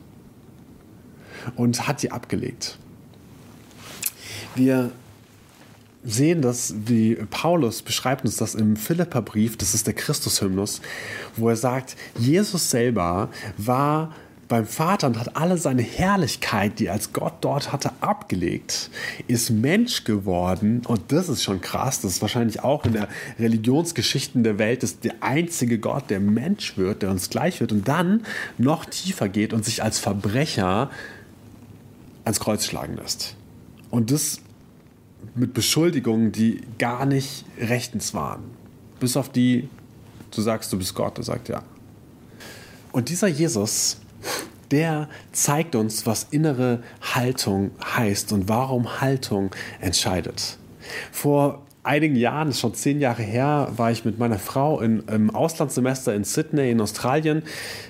und 1.56 1.88
hat 1.88 2.04
die 2.04 2.12
abgelegt. 2.12 2.77
Wir, 4.56 4.92
sehen 6.08 6.42
das, 6.42 6.74
wie 6.86 7.16
Paulus 7.16 7.82
beschreibt 7.82 8.24
uns 8.24 8.38
das 8.38 8.56
im 8.56 8.77
Philipperbrief, 8.77 9.58
das 9.58 9.74
ist 9.74 9.88
der 9.88 9.94
Christushymnus, 9.94 10.82
wo 11.36 11.50
er 11.50 11.58
sagt, 11.58 11.98
Jesus 12.18 12.70
selber 12.70 13.30
war 13.58 14.16
beim 14.48 14.66
Vater 14.66 15.08
und 15.08 15.20
hat 15.20 15.36
alle 15.36 15.58
seine 15.58 15.82
Herrlichkeit, 15.82 16.80
die 16.80 16.86
er 16.86 16.94
als 16.94 17.12
Gott 17.12 17.34
dort 17.42 17.74
hatte, 17.74 17.92
abgelegt, 18.00 18.89
ist 19.27 19.50
Mensch 19.50 20.06
geworden 20.06 20.84
und 20.88 21.12
das 21.12 21.27
ist 21.27 21.44
schon 21.44 21.60
krass, 21.60 22.00
das 22.00 22.13
ist 22.13 22.22
wahrscheinlich 22.22 22.63
auch 22.63 22.86
in 22.86 22.94
der 22.94 23.10
Religionsgeschichten 23.38 24.44
der 24.44 24.58
Welt 24.58 24.84
ist 24.84 25.04
der 25.04 25.16
einzige 25.20 25.80
Gott, 25.80 26.10
der 26.10 26.22
Mensch 26.22 26.77
wird, 26.77 27.01
der 27.01 27.10
uns 27.10 27.30
gleich 27.30 27.60
wird 27.60 27.74
und 27.74 27.89
dann 27.89 28.24
noch 28.58 28.86
tiefer 28.86 29.27
geht 29.27 29.51
und 29.51 29.66
sich 29.66 29.84
als 29.84 30.00
Verbrecher 30.00 30.89
ans 32.27 32.39
Kreuz 32.39 32.65
schlagen 32.65 32.96
lässt. 32.98 33.36
Und 33.89 34.12
das 34.12 34.41
mit 35.34 35.53
Beschuldigungen, 35.53 36.31
die 36.31 36.62
gar 36.77 37.05
nicht 37.05 37.46
rechtens 37.60 38.13
waren. 38.13 38.43
Bis 39.00 39.17
auf 39.17 39.29
die, 39.29 39.69
du 40.31 40.41
sagst, 40.41 40.72
du 40.74 40.77
bist 40.77 40.93
Gott, 40.93 41.17
er 41.17 41.24
sagt 41.24 41.50
ja. 41.50 41.63
Und 42.91 43.10
dieser 43.10 43.27
Jesus, 43.27 43.98
der 44.72 45.07
zeigt 45.31 45.75
uns, 45.75 46.05
was 46.05 46.27
innere 46.31 46.84
Haltung 47.01 47.72
heißt 47.84 48.31
und 48.34 48.50
warum 48.50 49.00
Haltung 49.01 49.51
entscheidet. 49.79 50.57
Vor 51.12 51.62
einigen 51.88 52.15
Jahren, 52.15 52.53
schon 52.53 52.74
zehn 52.74 53.00
Jahre 53.00 53.24
her, 53.24 53.72
war 53.75 53.91
ich 53.91 54.06
mit 54.06 54.20
meiner 54.20 54.38
Frau 54.38 54.82
in, 54.82 55.03
im 55.08 55.29
Auslandssemester 55.34 56.13
in 56.13 56.24
Sydney 56.24 56.70
in 56.70 56.82
Australien. 56.82 57.44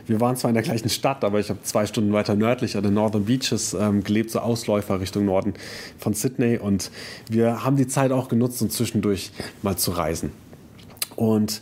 Wir 0.06 0.22
waren 0.22 0.36
zwar 0.38 0.50
in 0.50 0.54
der 0.54 0.64
gleichen 0.64 0.90
Stadt, 0.90 1.24
aber 1.24 1.40
ich 1.40 1.50
habe 1.50 1.62
zwei 1.64 1.86
Stunden 1.86 2.14
weiter 2.14 2.36
nördlich 2.36 2.78
an 2.78 2.84
den 2.84 2.94
Northern 2.94 3.26
Beaches 3.26 3.74
ähm, 3.74 4.04
gelebt, 4.04 4.30
so 4.30 4.40
Ausläufer 4.40 5.02
Richtung 5.02 5.26
Norden 5.26 5.54
von 5.98 6.14
Sydney. 6.14 6.58
Und 6.58 6.92
wir 7.30 7.64
haben 7.64 7.76
die 7.76 7.88
Zeit 7.88 8.12
auch 8.12 8.30
genutzt, 8.30 8.62
um 8.62 8.70
zwischendurch 8.70 9.32
mal 9.64 9.78
zu 9.78 9.92
reisen. 9.92 10.32
Und 11.16 11.62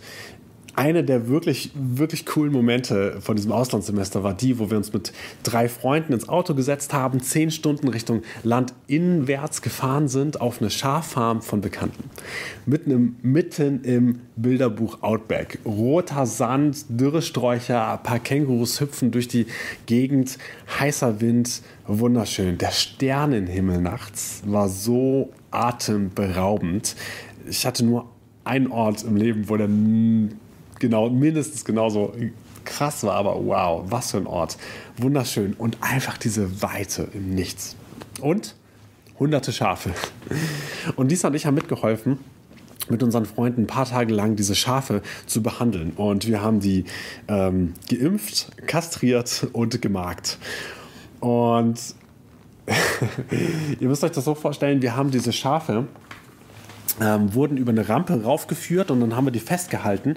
eine 0.75 1.03
der 1.03 1.27
wirklich, 1.27 1.71
wirklich 1.73 2.25
coolen 2.25 2.51
Momente 2.51 3.17
von 3.21 3.35
diesem 3.35 3.51
Auslandssemester 3.51 4.23
war 4.23 4.33
die, 4.33 4.59
wo 4.59 4.69
wir 4.69 4.77
uns 4.77 4.93
mit 4.93 5.13
drei 5.43 5.69
Freunden 5.69 6.13
ins 6.13 6.27
Auto 6.27 6.53
gesetzt 6.53 6.93
haben, 6.93 7.21
zehn 7.21 7.51
Stunden 7.51 7.87
Richtung 7.87 8.23
Land 8.43 8.73
inwärts 8.87 9.61
gefahren 9.61 10.07
sind 10.07 10.41
auf 10.41 10.61
eine 10.61 10.69
Schaffarm 10.69 11.41
von 11.41 11.61
Bekannten. 11.61 12.09
Mitten 12.65 12.91
im, 12.91 13.15
mitten 13.21 13.83
im 13.83 14.19
Bilderbuch 14.35 15.01
Outback. 15.01 15.59
Roter 15.65 16.25
Sand, 16.25 16.85
dürre 16.89 17.21
Sträucher, 17.21 17.93
ein 17.93 18.03
paar 18.03 18.19
Kängurus 18.19 18.81
hüpfen 18.81 19.11
durch 19.11 19.27
die 19.27 19.47
Gegend, 19.85 20.37
heißer 20.79 21.21
Wind, 21.21 21.61
wunderschön. 21.87 22.57
Der 22.57 22.71
Sternenhimmel 22.71 23.81
nachts 23.81 24.41
war 24.45 24.69
so 24.69 25.31
atemberaubend. 25.51 26.95
Ich 27.47 27.65
hatte 27.65 27.85
nur 27.85 28.09
einen 28.43 28.67
Ort 28.71 29.03
im 29.03 29.15
Leben, 29.15 29.49
wo 29.49 29.57
der 29.57 29.67
genau, 30.79 31.09
mindestens 31.09 31.65
genauso 31.65 32.13
krass 32.65 33.03
war, 33.03 33.15
aber 33.15 33.35
wow, 33.45 33.83
was 33.89 34.11
für 34.11 34.17
ein 34.17 34.27
Ort. 34.27 34.57
Wunderschön 34.97 35.53
und 35.53 35.77
einfach 35.81 36.17
diese 36.17 36.61
Weite 36.61 37.07
im 37.13 37.29
Nichts. 37.29 37.75
Und 38.21 38.55
hunderte 39.19 39.51
Schafe. 39.53 39.91
Und 40.95 41.09
Lisa 41.09 41.29
und 41.29 41.35
ich 41.35 41.45
haben 41.45 41.55
mitgeholfen, 41.55 42.19
mit 42.89 43.01
unseren 43.01 43.25
Freunden 43.25 43.63
ein 43.63 43.67
paar 43.67 43.85
Tage 43.85 44.13
lang 44.13 44.35
diese 44.35 44.55
Schafe 44.55 45.01
zu 45.25 45.41
behandeln. 45.41 45.91
Und 45.95 46.27
wir 46.27 46.41
haben 46.41 46.59
die 46.59 46.85
ähm, 47.27 47.73
geimpft, 47.89 48.51
kastriert 48.67 49.47
und 49.53 49.81
gemarkt. 49.81 50.37
Und 51.19 51.79
ihr 53.79 53.87
müsst 53.87 54.03
euch 54.03 54.11
das 54.11 54.25
so 54.25 54.35
vorstellen, 54.35 54.81
wir 54.81 54.95
haben 54.95 55.11
diese 55.11 55.31
Schafe 55.31 55.87
ähm, 57.01 57.33
wurden 57.33 57.57
über 57.57 57.71
eine 57.71 57.87
Rampe 57.87 58.23
raufgeführt 58.23 58.91
und 58.91 59.01
dann 59.01 59.15
haben 59.15 59.25
wir 59.25 59.31
die 59.31 59.39
festgehalten 59.39 60.15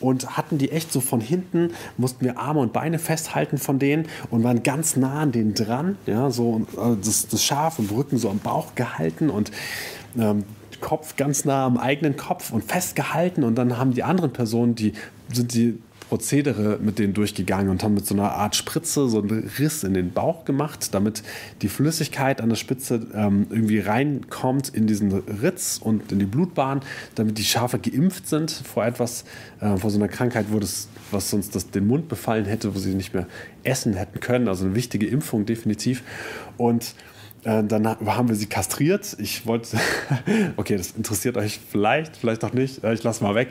und 0.00 0.36
hatten 0.36 0.58
die 0.58 0.70
echt 0.70 0.92
so 0.92 1.00
von 1.00 1.20
hinten, 1.20 1.70
mussten 1.96 2.24
wir 2.24 2.38
Arme 2.38 2.60
und 2.60 2.72
Beine 2.72 2.98
festhalten 2.98 3.58
von 3.58 3.78
denen 3.78 4.06
und 4.30 4.44
waren 4.44 4.62
ganz 4.62 4.96
nah 4.96 5.20
an 5.20 5.32
denen 5.32 5.54
dran, 5.54 5.96
ja, 6.06 6.30
so 6.30 6.66
äh, 6.76 6.96
das, 7.02 7.28
das 7.28 7.44
Schaf 7.44 7.78
und 7.78 7.90
Rücken 7.90 8.18
so 8.18 8.30
am 8.30 8.38
Bauch 8.38 8.74
gehalten 8.74 9.30
und 9.30 9.50
ähm, 10.18 10.44
Kopf 10.80 11.16
ganz 11.16 11.44
nah 11.44 11.64
am 11.64 11.78
eigenen 11.78 12.16
Kopf 12.16 12.52
und 12.52 12.64
festgehalten 12.64 13.44
und 13.44 13.54
dann 13.54 13.78
haben 13.78 13.94
die 13.94 14.02
anderen 14.02 14.32
Personen, 14.32 14.74
die 14.74 14.92
sind 15.32 15.54
die 15.54 15.78
Prozedere 16.12 16.78
mit 16.78 16.98
denen 16.98 17.14
durchgegangen 17.14 17.70
und 17.70 17.82
haben 17.82 17.94
mit 17.94 18.04
so 18.04 18.14
einer 18.14 18.32
Art 18.32 18.54
Spritze 18.54 19.08
so 19.08 19.22
einen 19.22 19.50
Riss 19.58 19.82
in 19.82 19.94
den 19.94 20.12
Bauch 20.12 20.44
gemacht, 20.44 20.92
damit 20.92 21.22
die 21.62 21.68
Flüssigkeit 21.68 22.42
an 22.42 22.50
der 22.50 22.56
Spitze 22.56 23.06
ähm, 23.14 23.46
irgendwie 23.48 23.78
reinkommt 23.78 24.68
in 24.68 24.86
diesen 24.86 25.10
Ritz 25.10 25.80
und 25.82 26.12
in 26.12 26.18
die 26.18 26.26
Blutbahn, 26.26 26.82
damit 27.14 27.38
die 27.38 27.44
Schafe 27.44 27.78
geimpft 27.78 28.28
sind 28.28 28.50
vor 28.50 28.84
etwas, 28.84 29.24
äh, 29.60 29.78
vor 29.78 29.88
so 29.88 29.96
einer 29.96 30.08
Krankheit, 30.08 30.48
wo 30.50 30.58
das, 30.58 30.88
was 31.10 31.30
sonst 31.30 31.54
das, 31.54 31.70
den 31.70 31.86
Mund 31.86 32.08
befallen 32.08 32.44
hätte, 32.44 32.74
wo 32.74 32.78
sie 32.78 32.94
nicht 32.94 33.14
mehr 33.14 33.26
essen 33.64 33.94
hätten 33.94 34.20
können. 34.20 34.48
Also 34.48 34.66
eine 34.66 34.74
wichtige 34.74 35.06
Impfung 35.06 35.46
definitiv. 35.46 36.02
Und 36.58 36.94
äh, 37.44 37.64
dann 37.64 37.88
haben 37.88 38.28
wir 38.28 38.36
sie 38.36 38.50
kastriert. 38.50 39.16
Ich 39.18 39.46
wollte, 39.46 39.78
okay, 40.58 40.76
das 40.76 40.90
interessiert 40.90 41.38
euch 41.38 41.58
vielleicht, 41.70 42.18
vielleicht 42.18 42.44
auch 42.44 42.52
nicht. 42.52 42.84
Äh, 42.84 42.92
ich 42.92 43.02
lasse 43.02 43.24
mal 43.24 43.34
weg. 43.34 43.48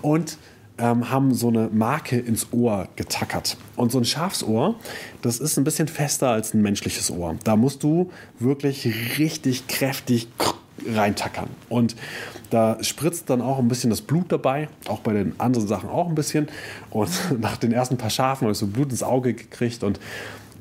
Und 0.00 0.38
ähm, 0.78 1.10
haben 1.10 1.34
so 1.34 1.48
eine 1.48 1.68
Marke 1.72 2.18
ins 2.18 2.52
Ohr 2.52 2.88
getackert. 2.96 3.56
Und 3.76 3.92
so 3.92 3.98
ein 3.98 4.04
Schafsohr, 4.04 4.74
das 5.22 5.38
ist 5.38 5.56
ein 5.56 5.64
bisschen 5.64 5.88
fester 5.88 6.30
als 6.30 6.54
ein 6.54 6.62
menschliches 6.62 7.10
Ohr. 7.10 7.36
Da 7.44 7.56
musst 7.56 7.82
du 7.82 8.10
wirklich 8.38 9.18
richtig 9.18 9.68
kräftig 9.68 10.28
reintackern. 10.86 11.48
Und 11.68 11.94
da 12.50 12.82
spritzt 12.82 13.30
dann 13.30 13.40
auch 13.40 13.58
ein 13.58 13.68
bisschen 13.68 13.90
das 13.90 14.02
Blut 14.02 14.30
dabei, 14.30 14.68
auch 14.86 15.00
bei 15.00 15.12
den 15.12 15.38
anderen 15.38 15.66
Sachen 15.66 15.88
auch 15.88 16.08
ein 16.08 16.14
bisschen. 16.14 16.48
Und 16.90 17.10
nach 17.40 17.56
den 17.56 17.72
ersten 17.72 17.96
paar 17.96 18.10
Schafen 18.10 18.46
habe 18.46 18.52
ich 18.52 18.58
so 18.58 18.66
Blut 18.66 18.90
ins 18.90 19.02
Auge 19.02 19.34
gekriegt 19.34 19.84
und 19.84 20.00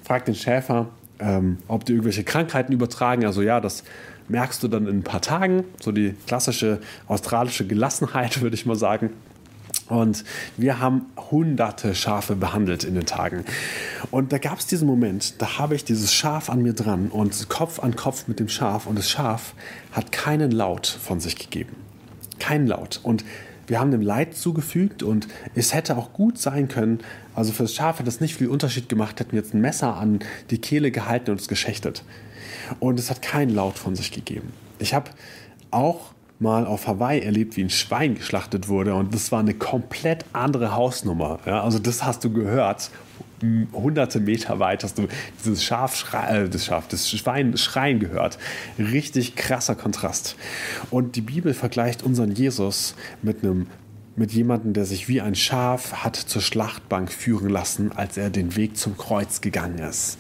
fragt 0.04 0.28
den 0.28 0.36
Schäfer, 0.36 0.88
ähm, 1.20 1.58
ob 1.68 1.86
die 1.86 1.94
irgendwelche 1.94 2.24
Krankheiten 2.24 2.72
übertragen. 2.72 3.26
Also 3.26 3.42
ja, 3.42 3.60
das 3.60 3.84
merkst 4.28 4.62
du 4.64 4.68
dann 4.68 4.88
in 4.88 5.00
ein 5.00 5.04
paar 5.04 5.22
Tagen. 5.22 5.64
So 5.80 5.92
die 5.92 6.14
klassische 6.28 6.80
australische 7.08 7.66
Gelassenheit, 7.66 8.42
würde 8.42 8.56
ich 8.56 8.66
mal 8.66 8.76
sagen. 8.76 9.10
Und 9.94 10.24
wir 10.58 10.80
haben 10.80 11.06
hunderte 11.30 11.94
Schafe 11.94 12.36
behandelt 12.36 12.84
in 12.84 12.96
den 12.96 13.06
Tagen. 13.06 13.46
Und 14.10 14.34
da 14.34 14.40
gab 14.40 14.58
es 14.58 14.66
diesen 14.66 14.88
Moment, 14.88 15.40
da 15.40 15.60
habe 15.60 15.76
ich 15.76 15.86
dieses 15.86 16.12
Schaf 16.12 16.50
an 16.50 16.64
mir 16.64 16.74
dran 16.74 17.10
und 17.10 17.48
Kopf 17.48 17.80
an 17.80 17.96
Kopf 17.96 18.28
mit 18.28 18.40
dem 18.40 18.50
Schaf. 18.50 18.88
Und 18.88 18.98
das 18.98 19.12
Schaf 19.12 19.54
hat 19.92 20.12
keinen 20.12 20.50
Laut 20.50 20.88
von 20.88 21.20
sich 21.20 21.38
gegeben. 21.38 21.76
Keinen 22.40 22.66
Laut. 22.66 23.02
Und 23.04 23.24
wir 23.68 23.80
haben 23.80 23.92
dem 23.92 24.02
Leid 24.02 24.36
zugefügt 24.36 25.04
und 25.04 25.28
es 25.54 25.76
hätte 25.76 25.96
auch 25.96 26.12
gut 26.12 26.40
sein 26.40 26.70
können, 26.70 27.00
also 27.36 27.54
für 27.54 27.64
das 27.64 27.76
Schaf 27.76 28.00
hätte 28.00 28.10
es 28.10 28.20
nicht 28.20 28.36
viel 28.36 28.50
Unterschied 28.50 28.90
gemacht, 28.90 29.20
hätten 29.20 29.34
wir 29.34 29.42
jetzt 29.42 29.54
ein 29.54 29.62
Messer 29.62 29.96
an 29.96 30.20
die 30.50 30.58
Kehle 30.58 30.90
gehalten 30.90 31.30
und 31.30 31.40
es 31.40 31.48
geschächtet. 31.48 32.04
Und 32.80 33.00
es 33.00 33.12
hat 33.12 33.22
keinen 33.22 33.54
Laut 33.54 33.78
von 33.78 33.96
sich 33.96 34.12
gegeben. 34.12 34.54
Ich 34.80 34.96
habe 34.96 35.12
auch 35.70 36.14
mal 36.44 36.68
auf 36.68 36.86
Hawaii 36.86 37.22
erlebt, 37.22 37.58
wie 37.58 37.64
ein 37.64 37.72
Schwein 37.72 38.14
geschlachtet 38.16 38.68
wurde 38.68 38.94
und 38.94 39.16
das 39.16 39.32
war 39.32 39.40
eine 39.40 39.56
komplett 39.56 40.26
andere 40.34 40.76
Hausnummer. 40.76 41.40
Ja, 41.48 41.64
also 41.64 41.80
das 41.80 42.04
hast 42.04 42.24
du 42.24 42.32
gehört. 42.32 42.92
Hunderte 43.74 44.20
Meter 44.20 44.60
weit 44.60 44.84
hast 44.84 44.98
du 44.98 45.08
dieses 45.44 45.64
Schaf, 45.64 46.06
äh, 46.14 46.48
das 46.48 46.66
Schaf, 46.66 46.88
das 46.88 47.10
Schwein 47.10 47.58
schreien 47.58 48.00
gehört. 48.00 48.38
Richtig 48.78 49.36
krasser 49.36 49.76
Kontrast. 49.76 50.36
Und 50.92 51.16
die 51.16 51.22
Bibel 51.22 51.54
vergleicht 51.54 52.04
unseren 52.04 52.32
Jesus 52.32 52.96
mit 53.22 53.44
einem 53.44 53.68
mit 54.16 54.32
jemandem, 54.32 54.74
der 54.74 54.86
sich 54.86 55.08
wie 55.08 55.22
ein 55.22 55.34
Schaf 55.34 56.04
hat 56.04 56.16
zur 56.16 56.42
Schlachtbank 56.42 57.12
führen 57.12 57.50
lassen, 57.50 57.92
als 57.94 58.16
er 58.16 58.30
den 58.30 58.56
Weg 58.56 58.78
zum 58.78 58.96
Kreuz 58.96 59.42
gegangen 59.42 59.80
ist. 59.80 60.20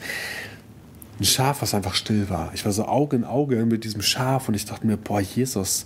Ein 1.20 1.26
Schaf, 1.26 1.62
was 1.62 1.76
einfach 1.76 1.94
still 1.94 2.28
war. 2.30 2.52
Ich 2.56 2.66
war 2.66 2.72
so 2.72 2.86
Auge 2.86 3.16
in 3.16 3.24
Auge 3.24 3.64
mit 3.66 3.84
diesem 3.84 4.02
Schaf 4.02 4.48
und 4.48 4.56
ich 4.56 4.66
dachte 4.66 4.88
mir, 4.88 4.98
boah, 4.98 5.22
Jesus, 5.22 5.86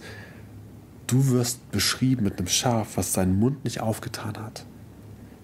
Du 1.07 1.29
wirst 1.29 1.71
beschrieben 1.71 2.25
mit 2.25 2.37
einem 2.37 2.47
Schaf, 2.47 2.97
was 2.97 3.13
seinen 3.13 3.39
Mund 3.39 3.63
nicht 3.63 3.79
aufgetan 3.79 4.37
hat. 4.37 4.65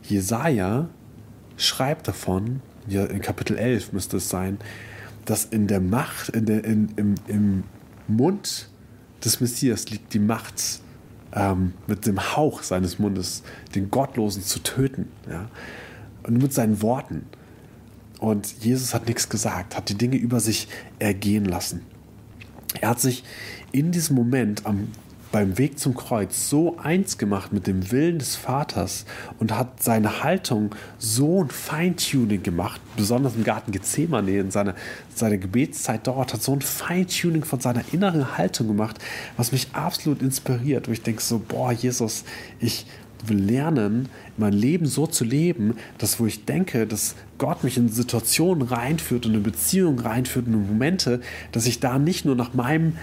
Jesaja 0.03 0.89
schreibt 1.55 2.08
davon, 2.08 2.62
in 2.88 3.22
Kapitel 3.22 3.58
11 3.58 3.93
müsste 3.93 4.17
es 4.17 4.29
sein, 4.29 4.58
dass 5.24 5.46
in 5.46 5.67
der 5.67 5.79
Macht, 5.79 6.29
in 6.29 6.46
der, 6.46 6.65
in, 6.65 6.89
im, 6.98 7.15
im 7.27 7.63
Mund 8.10 8.67
des 9.24 9.39
Messias 9.39 9.89
liegt 9.89 10.13
die 10.13 10.20
Macht, 10.20 10.82
ähm, 11.32 11.74
mit 11.88 12.05
dem 12.05 12.36
Hauch 12.36 12.62
seines 12.62 13.00
Mundes 13.00 13.43
den 13.74 13.89
Gottlosen 13.89 14.43
zu 14.43 14.60
töten. 14.60 15.08
Ja? 15.29 15.50
Und 16.24 16.41
mit 16.41 16.53
seinen 16.53 16.82
Worten. 16.82 17.25
Und 18.20 18.63
Jesus 18.63 18.93
hat 18.93 19.08
nichts 19.08 19.29
gesagt, 19.29 19.77
hat 19.77 19.89
die 19.89 19.98
Dinge 19.98 20.17
über 20.17 20.41
sich 20.41 20.67
ergehen 21.00 21.46
lassen. 21.46 21.82
Er 22.82 22.89
hat 22.89 23.00
sich 23.00 23.24
in 23.72 23.91
diesem 23.91 24.15
Moment 24.15 24.65
am 24.65 24.88
beim 25.33 25.57
Weg 25.57 25.79
zum 25.79 25.95
Kreuz 25.95 26.47
so 26.47 26.77
eins 26.77 27.17
gemacht 27.17 27.51
mit 27.51 27.65
dem 27.65 27.91
Willen 27.91 28.19
des 28.19 28.35
Vaters 28.35 29.05
und 29.39 29.51
hat 29.51 29.81
seine 29.81 30.21
Haltung 30.21 30.75
so 30.99 31.43
ein 31.43 31.49
Feintuning 31.49 32.43
gemacht, 32.43 32.79
besonders 32.95 33.35
im 33.35 33.43
Garten 33.43 33.71
Gethsemane, 33.71 34.37
in 34.37 34.51
seiner 34.51 34.75
seine 35.15 35.39
Gebetszeit 35.39 36.05
dort, 36.05 36.33
hat 36.33 36.43
so 36.43 36.53
ein 36.53 36.61
Feintuning 36.61 37.43
von 37.43 37.59
seiner 37.59 37.83
inneren 37.91 38.37
Haltung 38.37 38.67
gemacht, 38.67 38.99
was 39.35 39.51
mich 39.51 39.69
absolut 39.73 40.21
inspiriert, 40.21 40.87
wo 40.87 40.91
ich 40.91 41.01
denke 41.01 41.23
so, 41.23 41.39
boah, 41.39 41.71
Jesus, 41.71 42.25
ich 42.59 42.85
will 43.25 43.39
lernen, 43.39 44.09
mein 44.37 44.53
Leben 44.53 44.85
so 44.85 45.07
zu 45.07 45.23
leben, 45.23 45.77
dass 45.97 46.19
wo 46.19 46.27
ich 46.27 46.45
denke, 46.45 46.85
dass 46.85 47.15
Gott 47.39 47.63
mich 47.63 47.77
in 47.77 47.89
Situationen 47.89 48.67
reinführt 48.67 49.25
und 49.25 49.33
in 49.33 49.41
Beziehungen 49.41 49.97
reinführt 49.97 50.45
und 50.45 50.53
in 50.53 50.67
Momente, 50.67 51.21
dass 51.51 51.65
ich 51.65 51.79
da 51.79 51.97
nicht 51.97 52.23
nur 52.23 52.35
nach 52.35 52.53
meinem 52.53 52.97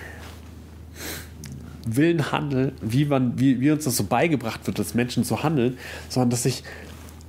Willen 1.87 2.33
handle, 2.33 2.73
wie, 2.81 3.05
man, 3.05 3.39
wie, 3.39 3.61
wie 3.61 3.71
uns 3.71 3.85
das 3.85 3.97
so 3.97 4.05
beigebracht 4.05 4.67
wird, 4.67 4.79
dass 4.79 4.95
Menschen 4.95 5.25
so 5.25 5.43
handeln, 5.43 5.79
sondern 6.09 6.31
dass 6.31 6.45
ich 6.45 6.63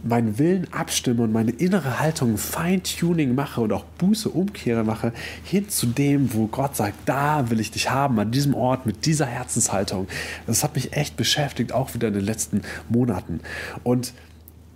meinen 0.03 0.39
Willen 0.39 0.67
abstimme 0.71 1.23
und 1.23 1.31
meine 1.31 1.51
innere 1.51 1.99
Haltung 1.99 2.37
Feintuning 2.37 3.35
mache 3.35 3.61
und 3.61 3.71
auch 3.71 3.83
Buße, 3.97 4.29
Umkehre 4.29 4.83
mache, 4.83 5.13
hin 5.43 5.69
zu 5.69 5.85
dem, 5.85 6.33
wo 6.33 6.47
Gott 6.47 6.75
sagt, 6.75 6.95
da 7.05 7.49
will 7.49 7.59
ich 7.59 7.71
dich 7.71 7.89
haben, 7.89 8.19
an 8.19 8.31
diesem 8.31 8.55
Ort, 8.55 8.85
mit 8.85 9.05
dieser 9.05 9.25
Herzenshaltung. 9.25 10.07
Das 10.47 10.63
hat 10.63 10.75
mich 10.75 10.93
echt 10.93 11.17
beschäftigt, 11.17 11.71
auch 11.71 11.93
wieder 11.93 12.07
in 12.07 12.15
den 12.15 12.25
letzten 12.25 12.61
Monaten. 12.89 13.41
Und 13.83 14.13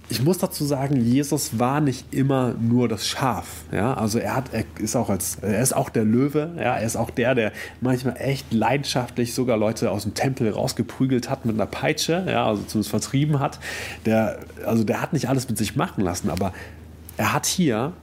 ich 0.08 0.22
muss 0.22 0.38
dazu 0.38 0.66
sagen, 0.66 1.04
Jesus 1.04 1.58
war 1.58 1.82
nicht 1.82 2.14
immer 2.14 2.54
nur 2.60 2.88
das 2.88 3.08
Schaf. 3.08 3.64
Ja? 3.72 3.96
Also 3.96 4.20
er, 4.20 4.36
hat, 4.36 4.54
er, 4.54 4.64
ist 4.80 4.96
auch 4.96 5.10
als, 5.10 5.38
er 5.42 5.62
ist 5.62 5.76
auch 5.76 5.90
der 5.90 6.06
Löwe. 6.06 6.52
Ja? 6.58 6.78
Er 6.78 6.86
ist 6.86 6.96
auch 6.96 7.10
der, 7.10 7.34
der 7.34 7.52
manchmal 7.82 8.16
echt 8.20 8.54
leidenschaftlich 8.54 9.34
sogar 9.34 9.58
Leute 9.58 9.90
aus 9.90 10.04
dem 10.04 10.14
Tempel 10.14 10.52
rausgeprügelt 10.52 11.30
hat 11.30 11.46
mit 11.46 11.56
einer 11.56 11.66
Peitsche, 11.66 12.24
ja? 12.28 12.46
also 12.46 12.64
zumindest 12.64 12.92
vertrieben 12.92 13.40
hat. 13.40 13.60
Der, 14.06 14.40
also 14.66 14.84
der 14.84 15.02
hat 15.02 15.14
nicht 15.14 15.28
alles 15.28 15.50
mit 15.50 15.58
sich 15.58 15.76
machen 15.76 16.04
lassen, 16.04 16.30
aber 16.30 16.54
er 17.18 17.34
hat 17.34 17.48
hier 17.48 17.94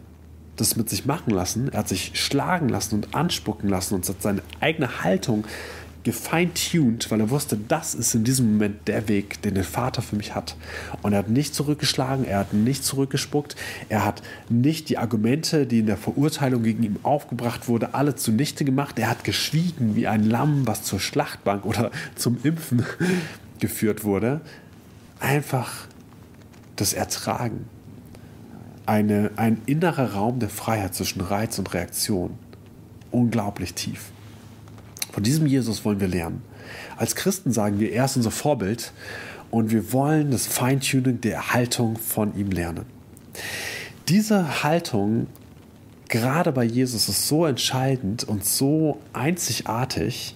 das 0.56 0.76
mit 0.76 0.90
sich 0.90 1.06
machen 1.06 1.30
lassen. 1.30 1.71
Er 1.73 1.80
hat 1.80 1.88
sich 1.88 2.12
schlagen 2.14 2.68
lassen 2.68 2.97
und 2.97 3.14
anspucken 3.14 3.68
lassen 3.68 3.94
und 3.94 4.09
hat 4.09 4.21
seine 4.21 4.42
eigene 4.61 5.02
Haltung 5.02 5.44
gefeintuned, 6.04 7.11
weil 7.11 7.21
er 7.21 7.30
wusste, 7.30 7.56
das 7.56 7.94
ist 7.94 8.14
in 8.14 8.25
diesem 8.25 8.52
Moment 8.52 8.88
der 8.88 9.09
Weg, 9.09 9.40
den 9.42 9.54
der 9.54 9.64
Vater 9.64 10.02
für 10.02 10.16
mich 10.16 10.35
hat. 10.35 10.56
Und 11.02 11.12
er 11.12 11.21
hat 11.21 11.28
nicht 11.28 11.54
zurückgeschlagen, 11.54 12.25
er 12.25 12.40
hat 12.40 12.52
nicht 12.52 12.85
zurückgespuckt, 12.85 13.56
er 13.88 14.04
hat 14.04 14.23
nicht 14.49 14.88
die 14.88 14.99
Argumente, 14.99 15.66
die 15.66 15.80
in 15.80 15.87
der 15.87 15.97
Verurteilung 15.97 16.62
gegen 16.62 16.82
ihn 16.82 16.97
aufgebracht 17.02 17.68
wurde, 17.68 17.94
alle 17.94 18.16
zunichte 18.16 18.64
gemacht. 18.64 18.99
Er 18.99 19.09
hat 19.09 19.25
geschwiegen 19.25 19.94
wie 19.94 20.09
ein 20.09 20.25
Lamm, 20.25 20.66
was 20.66 20.82
zur 20.82 21.00
Schlachtbank 21.00 21.64
oder 21.64 21.90
zum 22.16 22.38
Impfen 22.42 22.85
geführt 23.61 24.04
wurde. 24.04 24.40
Einfach 25.21 25.87
das 26.76 26.92
Ertragen. 26.92 27.66
Eine, 28.87 29.30
ein 29.37 29.62
innerer 29.66 30.14
Raum 30.14 30.40
der 30.40 30.49
Freiheit 30.49 30.94
zwischen 30.94 31.21
Reiz 31.21 31.59
und 31.59 31.73
Reaktion. 31.73 32.37
Unglaublich 33.12 33.75
tief. 33.75 34.11
Von 35.12 35.23
diesem 35.23 35.47
Jesus 35.47 35.85
wollen 35.85 36.00
wir 36.00 36.09
lernen. 36.09 36.42
Als 36.97 37.14
Christen 37.14 37.52
sagen 37.52 37.78
wir, 37.78 37.92
er 37.92 38.07
ist 38.07 38.16
unser 38.16 38.31
Vorbild 38.31 38.92
und 39.50 39.71
wir 39.71 39.92
wollen 39.92 40.31
das 40.31 40.47
Feintuning 40.47 41.21
der 41.21 41.52
Haltung 41.52 41.99
von 41.99 42.35
ihm 42.35 42.50
lernen. 42.50 42.87
Diese 44.09 44.62
Haltung, 44.62 45.26
gerade 46.09 46.50
bei 46.50 46.64
Jesus, 46.64 47.09
ist 47.09 47.28
so 47.28 47.45
entscheidend 47.45 48.25
und 48.25 48.45
so 48.45 48.99
einzigartig. 49.12 50.35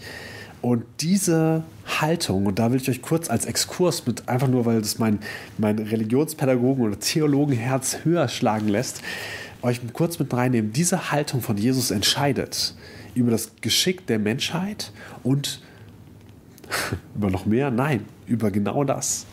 Und 0.61 0.85
diese 1.01 1.63
Haltung, 2.01 2.47
und 2.47 2.59
da 2.59 2.71
will 2.71 2.81
ich 2.81 2.91
euch 2.91 3.01
kurz 3.01 3.31
als 3.31 3.47
Exkurs 3.47 4.07
mit, 4.07 4.29
einfach 4.29 4.49
nur, 4.49 4.67
weil 4.67 4.81
das 4.81 4.99
mein, 4.99 5.21
mein 5.57 5.79
Religionspädagogen- 5.79 6.83
oder 6.83 6.99
Theologenherz 6.99 7.99
höher 8.05 8.29
schlagen 8.29 8.69
lässt, 8.69 9.01
euch 9.63 9.81
kurz 9.93 10.19
mit 10.19 10.33
reinnehmen. 10.35 10.73
Diese 10.73 11.11
Haltung 11.11 11.41
von 11.41 11.57
Jesus 11.57 11.91
entscheidet, 11.91 12.75
über 13.17 13.31
das 13.31 13.53
Geschick 13.61 14.07
der 14.07 14.19
Menschheit 14.19 14.93
und 15.23 15.63
über 17.15 17.31
noch 17.31 17.47
mehr? 17.47 17.71
Nein, 17.71 18.05
über 18.27 18.51
genau 18.51 18.85
das. 18.85 19.27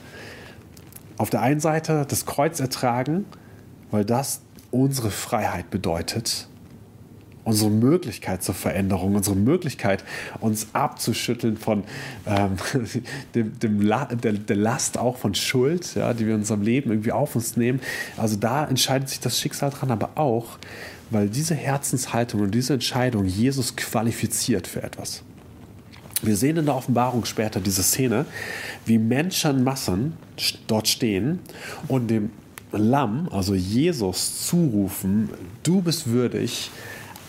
Auf 1.18 1.30
der 1.30 1.42
einen 1.42 1.60
Seite 1.60 2.06
das 2.08 2.26
Kreuz 2.26 2.60
ertragen, 2.60 3.26
weil 3.92 4.06
das 4.06 4.42
unsere 4.72 5.12
Freiheit 5.12 5.70
bedeutet, 5.70 6.48
unsere 7.44 7.70
Möglichkeit 7.70 8.42
zur 8.42 8.56
Veränderung, 8.56 9.16
unsere 9.16 9.36
Möglichkeit, 9.36 10.04
uns 10.40 10.68
abzuschütteln 10.74 11.58
von 11.58 11.84
ähm, 12.26 12.56
dem, 13.36 13.60
dem 13.60 13.82
La 13.82 14.06
der, 14.06 14.34
der, 14.34 14.56
Last 14.56 14.98
auch 14.98 15.18
von 15.18 15.36
Schuld, 15.36 15.96
ja, 15.96 16.14
die 16.14 16.26
wir 16.26 16.34
in 16.34 16.42
unserem 16.42 16.62
Leben 16.62 16.90
irgendwie 16.90 17.12
auf 17.12 17.36
uns 17.36 17.58
nehmen. 17.58 17.82
Also 18.18 18.38
da 18.38 18.66
entscheidet 18.66 19.10
sich 19.10 19.20
das 19.20 19.40
Schicksal 19.40 19.70
dran, 19.70 19.92
aber 19.92 20.12
auch, 20.16 20.58
weil 21.14 21.30
diese 21.30 21.56
Herzenshaltung 21.56 22.42
und 22.42 22.52
diese 22.52 22.74
Entscheidung 22.74 23.26
Jesus 23.26 23.76
qualifiziert 23.76 24.68
für 24.68 24.84
etwas. 24.84 25.24
Wir 26.22 26.38
sehen 26.38 26.58
in 26.58 26.66
der 26.66 26.76
Offenbarung 26.76 27.26
später 27.26 27.60
diese 27.60 27.84
Szene, 27.84 28.26
wie 28.86 28.98
Menschenmassen 28.98 30.14
dort 30.68 30.88
stehen 30.88 31.40
und 31.88 32.08
dem 32.08 32.32
Lamm, 32.72 33.30
also 33.32 33.54
Jesus, 33.54 34.48
zurufen, 34.48 35.30
du 35.62 35.82
bist 35.82 36.08
würdig, 36.08 36.72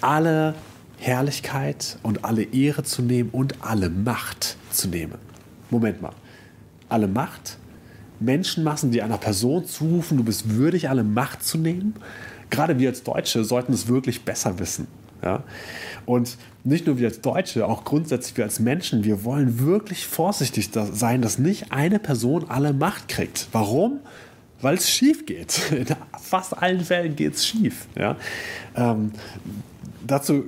alle 0.01 0.55
Herrlichkeit 0.99 1.99
und 2.03 2.25
alle 2.25 2.45
Ehre 2.45 2.85
zu 2.85 3.03
nehmen 3.03 3.29
und 3.31 3.63
alle 3.63 3.91
Macht 3.91 4.57
zu 4.71 4.89
nehmen. 4.89 5.19
Moment 5.71 6.01
mal, 6.01 6.13
alle 6.89 7.09
Macht? 7.09 7.59
Menschenmassen, 8.21 8.91
die 8.91 9.03
einer 9.03 9.19
Person 9.19 9.67
zurufen, 9.67 10.17
du 10.17 10.25
bist 10.25 10.49
würdig, 10.51 10.89
alle 10.89 11.05
Macht 11.05 11.43
zu 11.43 11.59
nehmen? 11.59 11.95
Gerade 12.51 12.79
wir 12.79 12.89
als 12.91 13.03
Deutsche 13.03 13.45
sollten 13.45 13.73
es 13.73 13.89
wirklich 13.89 14.25
besser 14.25 14.59
wissen. 14.59 14.87
Ja? 15.23 15.43
Und 16.07 16.37
nicht 16.65 16.87
nur 16.87 16.99
wir 16.99 17.09
als 17.09 17.21
Deutsche, 17.21 17.67
auch 17.67 17.85
grundsätzlich 17.85 18.37
wir 18.37 18.45
als 18.45 18.61
Menschen, 18.61 19.05
wir 19.05 19.25
wollen 19.25 19.61
wirklich 19.61 20.07
vorsichtig 20.07 20.71
sein, 20.73 21.23
dass 21.23 21.39
nicht 21.39 21.73
eine 21.73 21.99
Person 21.99 22.47
alle 22.49 22.73
Macht 22.73 23.09
kriegt. 23.09 23.49
Warum? 23.53 24.01
Weil 24.61 24.77
es 24.77 24.89
schief 24.89 25.27
geht. 25.27 25.61
In 25.73 25.87
fast 26.21 26.57
allen 26.57 26.81
Fällen 26.81 27.17
geht 27.17 27.35
es 27.35 27.47
schief. 27.47 27.87
Ja? 27.97 28.17
Ähm, 28.77 29.13
dazu 30.07 30.45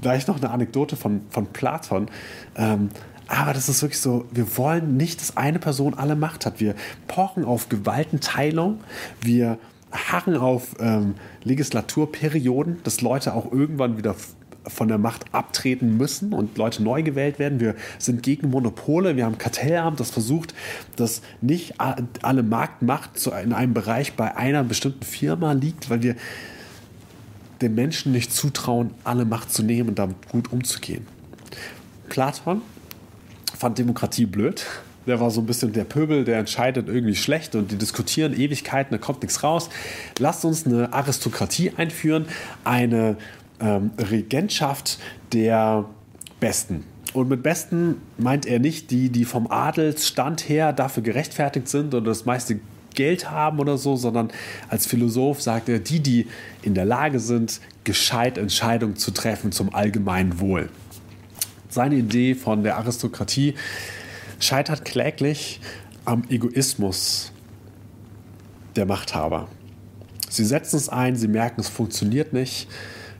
gleich 0.00 0.26
noch 0.26 0.36
eine 0.36 0.50
Anekdote 0.50 0.96
von, 0.96 1.22
von 1.30 1.46
Platon. 1.46 2.08
Ähm, 2.56 2.90
aber 3.26 3.52
das 3.52 3.68
ist 3.68 3.82
wirklich 3.82 4.00
so, 4.00 4.24
wir 4.30 4.56
wollen 4.56 4.96
nicht, 4.96 5.20
dass 5.20 5.36
eine 5.36 5.58
Person 5.58 5.92
alle 5.94 6.16
Macht 6.16 6.46
hat. 6.46 6.60
Wir 6.60 6.74
pochen 7.08 7.44
auf 7.44 7.68
Gewaltenteilung. 7.68 8.80
Wir 9.20 9.58
harren 9.92 10.36
auf 10.36 10.76
ähm, 10.80 11.14
Legislaturperioden, 11.44 12.78
dass 12.84 13.00
Leute 13.00 13.34
auch 13.34 13.50
irgendwann 13.50 13.96
wieder 13.96 14.14
von 14.66 14.88
der 14.88 14.98
Macht 14.98 15.24
abtreten 15.32 15.96
müssen 15.96 16.32
und 16.32 16.58
Leute 16.58 16.82
neu 16.82 17.02
gewählt 17.02 17.38
werden. 17.38 17.60
Wir 17.60 17.74
sind 17.98 18.22
gegen 18.22 18.50
Monopole. 18.50 19.16
Wir 19.16 19.24
haben 19.24 19.38
Kartellamt, 19.38 19.98
das 20.00 20.10
versucht, 20.10 20.54
dass 20.96 21.22
nicht 21.40 21.74
alle 21.78 22.42
Marktmacht 22.42 23.26
in 23.42 23.52
einem 23.52 23.74
Bereich 23.74 24.14
bei 24.14 24.36
einer 24.36 24.64
bestimmten 24.64 25.04
Firma 25.04 25.52
liegt, 25.52 25.90
weil 25.90 26.02
wir 26.02 26.16
den 27.62 27.74
Menschen 27.74 28.12
nicht 28.12 28.32
zutrauen, 28.32 28.90
alle 29.04 29.24
Macht 29.24 29.52
zu 29.52 29.62
nehmen 29.62 29.90
und 29.90 29.98
damit 29.98 30.28
gut 30.28 30.52
umzugehen. 30.52 31.06
Platon 32.08 32.62
fand 33.56 33.78
Demokratie 33.78 34.26
blöd 34.26 34.64
der 35.08 35.20
war 35.20 35.30
so 35.30 35.40
ein 35.40 35.46
bisschen 35.46 35.72
der 35.72 35.84
Pöbel, 35.84 36.24
der 36.24 36.38
entscheidet 36.38 36.88
irgendwie 36.88 37.16
schlecht 37.16 37.54
und 37.54 37.70
die 37.70 37.76
diskutieren 37.76 38.38
Ewigkeiten, 38.38 38.92
da 38.92 38.98
kommt 38.98 39.22
nichts 39.22 39.42
raus. 39.42 39.70
Lasst 40.18 40.44
uns 40.44 40.66
eine 40.66 40.92
Aristokratie 40.92 41.72
einführen, 41.76 42.26
eine 42.64 43.16
ähm, 43.60 43.90
Regentschaft 43.98 44.98
der 45.32 45.86
Besten. 46.40 46.84
Und 47.14 47.28
mit 47.28 47.42
Besten 47.42 48.02
meint 48.18 48.46
er 48.46 48.58
nicht 48.58 48.90
die, 48.90 49.08
die 49.08 49.24
vom 49.24 49.50
Adelsstand 49.50 50.48
her 50.48 50.72
dafür 50.72 51.02
gerechtfertigt 51.02 51.68
sind 51.68 51.94
oder 51.94 52.06
das 52.06 52.26
meiste 52.26 52.60
Geld 52.94 53.30
haben 53.30 53.60
oder 53.60 53.78
so, 53.78 53.96
sondern 53.96 54.30
als 54.68 54.86
Philosoph 54.86 55.40
sagt 55.40 55.68
er, 55.68 55.78
die, 55.78 56.00
die 56.00 56.26
in 56.62 56.74
der 56.74 56.84
Lage 56.84 57.18
sind, 57.18 57.60
gescheit 57.84 58.36
Entscheidungen 58.36 58.96
zu 58.96 59.10
treffen 59.12 59.52
zum 59.52 59.74
allgemeinen 59.74 60.40
Wohl. 60.40 60.68
Seine 61.70 61.96
Idee 61.96 62.34
von 62.34 62.62
der 62.62 62.76
Aristokratie 62.76 63.54
scheitert 64.38 64.84
kläglich 64.84 65.60
am 66.04 66.24
Egoismus 66.28 67.32
der 68.76 68.86
Machthaber. 68.86 69.48
Sie 70.30 70.44
setzen 70.44 70.76
es 70.76 70.88
ein, 70.88 71.16
sie 71.16 71.28
merken, 71.28 71.60
es 71.60 71.68
funktioniert 71.68 72.32
nicht, 72.32 72.68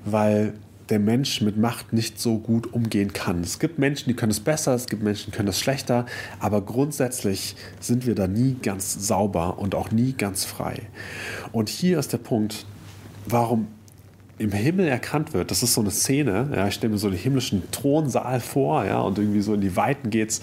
weil 0.04 0.54
der 0.88 0.98
Mensch 0.98 1.42
mit 1.42 1.56
Macht 1.56 1.92
nicht 1.92 2.18
so 2.18 2.38
gut 2.38 2.72
umgehen 2.72 3.12
kann. 3.12 3.42
Es 3.42 3.58
gibt 3.58 3.78
Menschen, 3.78 4.08
die 4.08 4.14
können 4.14 4.30
es 4.30 4.40
besser, 4.40 4.74
es 4.74 4.86
gibt 4.86 5.02
Menschen, 5.02 5.30
die 5.30 5.36
können 5.36 5.48
es 5.48 5.60
schlechter, 5.60 6.06
aber 6.38 6.62
grundsätzlich 6.62 7.56
sind 7.80 8.06
wir 8.06 8.14
da 8.14 8.26
nie 8.26 8.56
ganz 8.62 9.06
sauber 9.06 9.58
und 9.58 9.74
auch 9.74 9.90
nie 9.90 10.12
ganz 10.12 10.44
frei. 10.44 10.82
Und 11.52 11.68
hier 11.68 11.98
ist 11.98 12.12
der 12.12 12.18
Punkt, 12.18 12.64
warum 13.26 13.68
im 14.38 14.52
Himmel 14.52 14.86
erkannt 14.86 15.34
wird. 15.34 15.50
Das 15.50 15.62
ist 15.62 15.74
so 15.74 15.80
eine 15.80 15.90
Szene, 15.90 16.50
ja, 16.54 16.68
ich 16.68 16.74
stelle 16.74 16.92
mir 16.92 16.98
so 16.98 17.10
den 17.10 17.18
himmlischen 17.18 17.70
Thronsaal 17.72 18.40
vor, 18.40 18.84
ja, 18.84 19.00
und 19.00 19.18
irgendwie 19.18 19.40
so 19.40 19.54
in 19.54 19.60
die 19.60 19.76
Weiten 19.76 20.10
geht's 20.10 20.40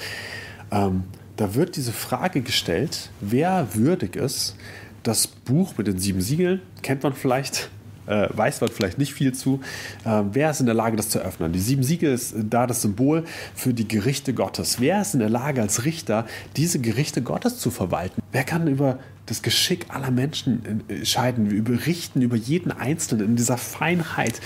ähm, 0.71 1.03
da 1.37 1.53
wird 1.53 1.75
diese 1.75 1.91
Frage 1.91 2.41
gestellt, 2.41 3.09
wer 3.21 3.75
würdig 3.75 4.15
ist, 4.15 4.55
das 5.03 5.27
Buch 5.27 5.73
mit 5.77 5.87
den 5.87 5.99
sieben 5.99 6.21
Siegeln, 6.21 6.61
kennt 6.81 7.03
man 7.03 7.13
vielleicht, 7.13 7.69
äh, 8.07 8.27
weiß 8.31 8.61
man 8.61 8.69
vielleicht 8.71 8.97
nicht 8.97 9.13
viel 9.13 9.33
zu. 9.33 9.59
Äh, 10.03 10.23
wer 10.31 10.49
ist 10.49 10.61
in 10.61 10.65
der 10.65 10.75
Lage, 10.75 10.95
das 10.95 11.09
zu 11.09 11.19
öffnen? 11.19 11.51
Die 11.51 11.59
sieben 11.59 11.83
Siegel 11.83 12.13
ist 12.13 12.35
da 12.49 12.65
das 12.65 12.81
Symbol 12.81 13.23
für 13.53 13.73
die 13.73 13.87
Gerichte 13.87 14.33
Gottes. 14.33 14.79
Wer 14.79 15.01
ist 15.01 15.13
in 15.13 15.19
der 15.19 15.29
Lage, 15.29 15.61
als 15.61 15.85
Richter 15.85 16.25
diese 16.55 16.79
Gerichte 16.79 17.21
Gottes 17.21 17.59
zu 17.59 17.69
verwalten? 17.69 18.21
Wer 18.31 18.43
kann 18.43 18.67
über 18.67 18.99
das 19.27 19.41
Geschick 19.41 19.87
aller 19.89 20.11
Menschen 20.11 20.83
entscheiden, 20.87 21.49
über 21.49 21.85
richten 21.85 22.21
über 22.21 22.35
jeden 22.35 22.71
Einzelnen 22.71 23.25
in 23.25 23.35
dieser 23.35 23.57
Feinheit 23.57 24.39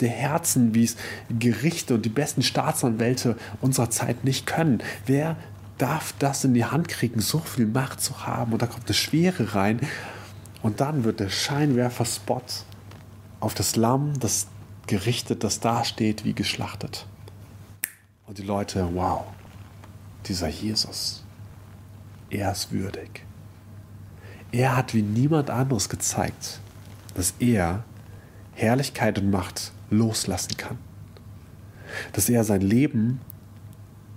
der 0.00 0.08
Herzen, 0.08 0.74
wie 0.74 0.84
es 0.84 0.96
Gerichte 1.36 1.94
und 1.94 2.04
die 2.04 2.10
besten 2.10 2.42
Staatsanwälte 2.42 3.36
unserer 3.60 3.90
Zeit 3.90 4.24
nicht 4.24 4.46
können? 4.46 4.82
Wer 5.06 5.36
darf 5.80 6.14
das 6.18 6.44
in 6.44 6.54
die 6.54 6.64
Hand 6.64 6.88
kriegen, 6.88 7.20
so 7.20 7.38
viel 7.38 7.66
Macht 7.66 8.00
zu 8.00 8.26
haben? 8.26 8.52
Und 8.52 8.62
da 8.62 8.66
kommt 8.66 8.86
eine 8.86 8.94
Schwere 8.94 9.54
rein. 9.54 9.80
Und 10.62 10.80
dann 10.80 11.04
wird 11.04 11.20
der 11.20 11.30
Scheinwerfer-Spot 11.30 12.42
auf 13.40 13.54
das 13.54 13.76
Lamm, 13.76 14.18
das 14.20 14.48
gerichtet, 14.86 15.42
das 15.44 15.60
dasteht, 15.60 16.24
wie 16.24 16.34
geschlachtet. 16.34 17.06
Und 18.26 18.38
die 18.38 18.42
Leute, 18.42 18.88
wow, 18.92 19.24
dieser 20.26 20.48
Jesus, 20.48 21.24
er 22.28 22.52
ist 22.52 22.70
würdig. 22.72 23.24
Er 24.52 24.76
hat 24.76 24.94
wie 24.94 25.02
niemand 25.02 25.48
anderes 25.48 25.88
gezeigt, 25.88 26.60
dass 27.14 27.34
er 27.38 27.84
Herrlichkeit 28.52 29.18
und 29.18 29.30
Macht 29.30 29.72
loslassen 29.90 30.56
kann. 30.56 30.78
Dass 32.12 32.28
er 32.28 32.44
sein 32.44 32.60
Leben 32.60 33.20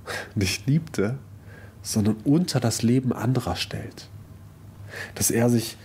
nicht 0.36 0.68
liebte, 0.68 1.18
sondern 1.84 2.16
unter 2.24 2.60
das 2.60 2.82
Leben 2.82 3.14
anderer 3.14 3.56
stellt. 3.56 4.08
Dass 5.14 5.30
er 5.30 5.50
sich 5.50 5.78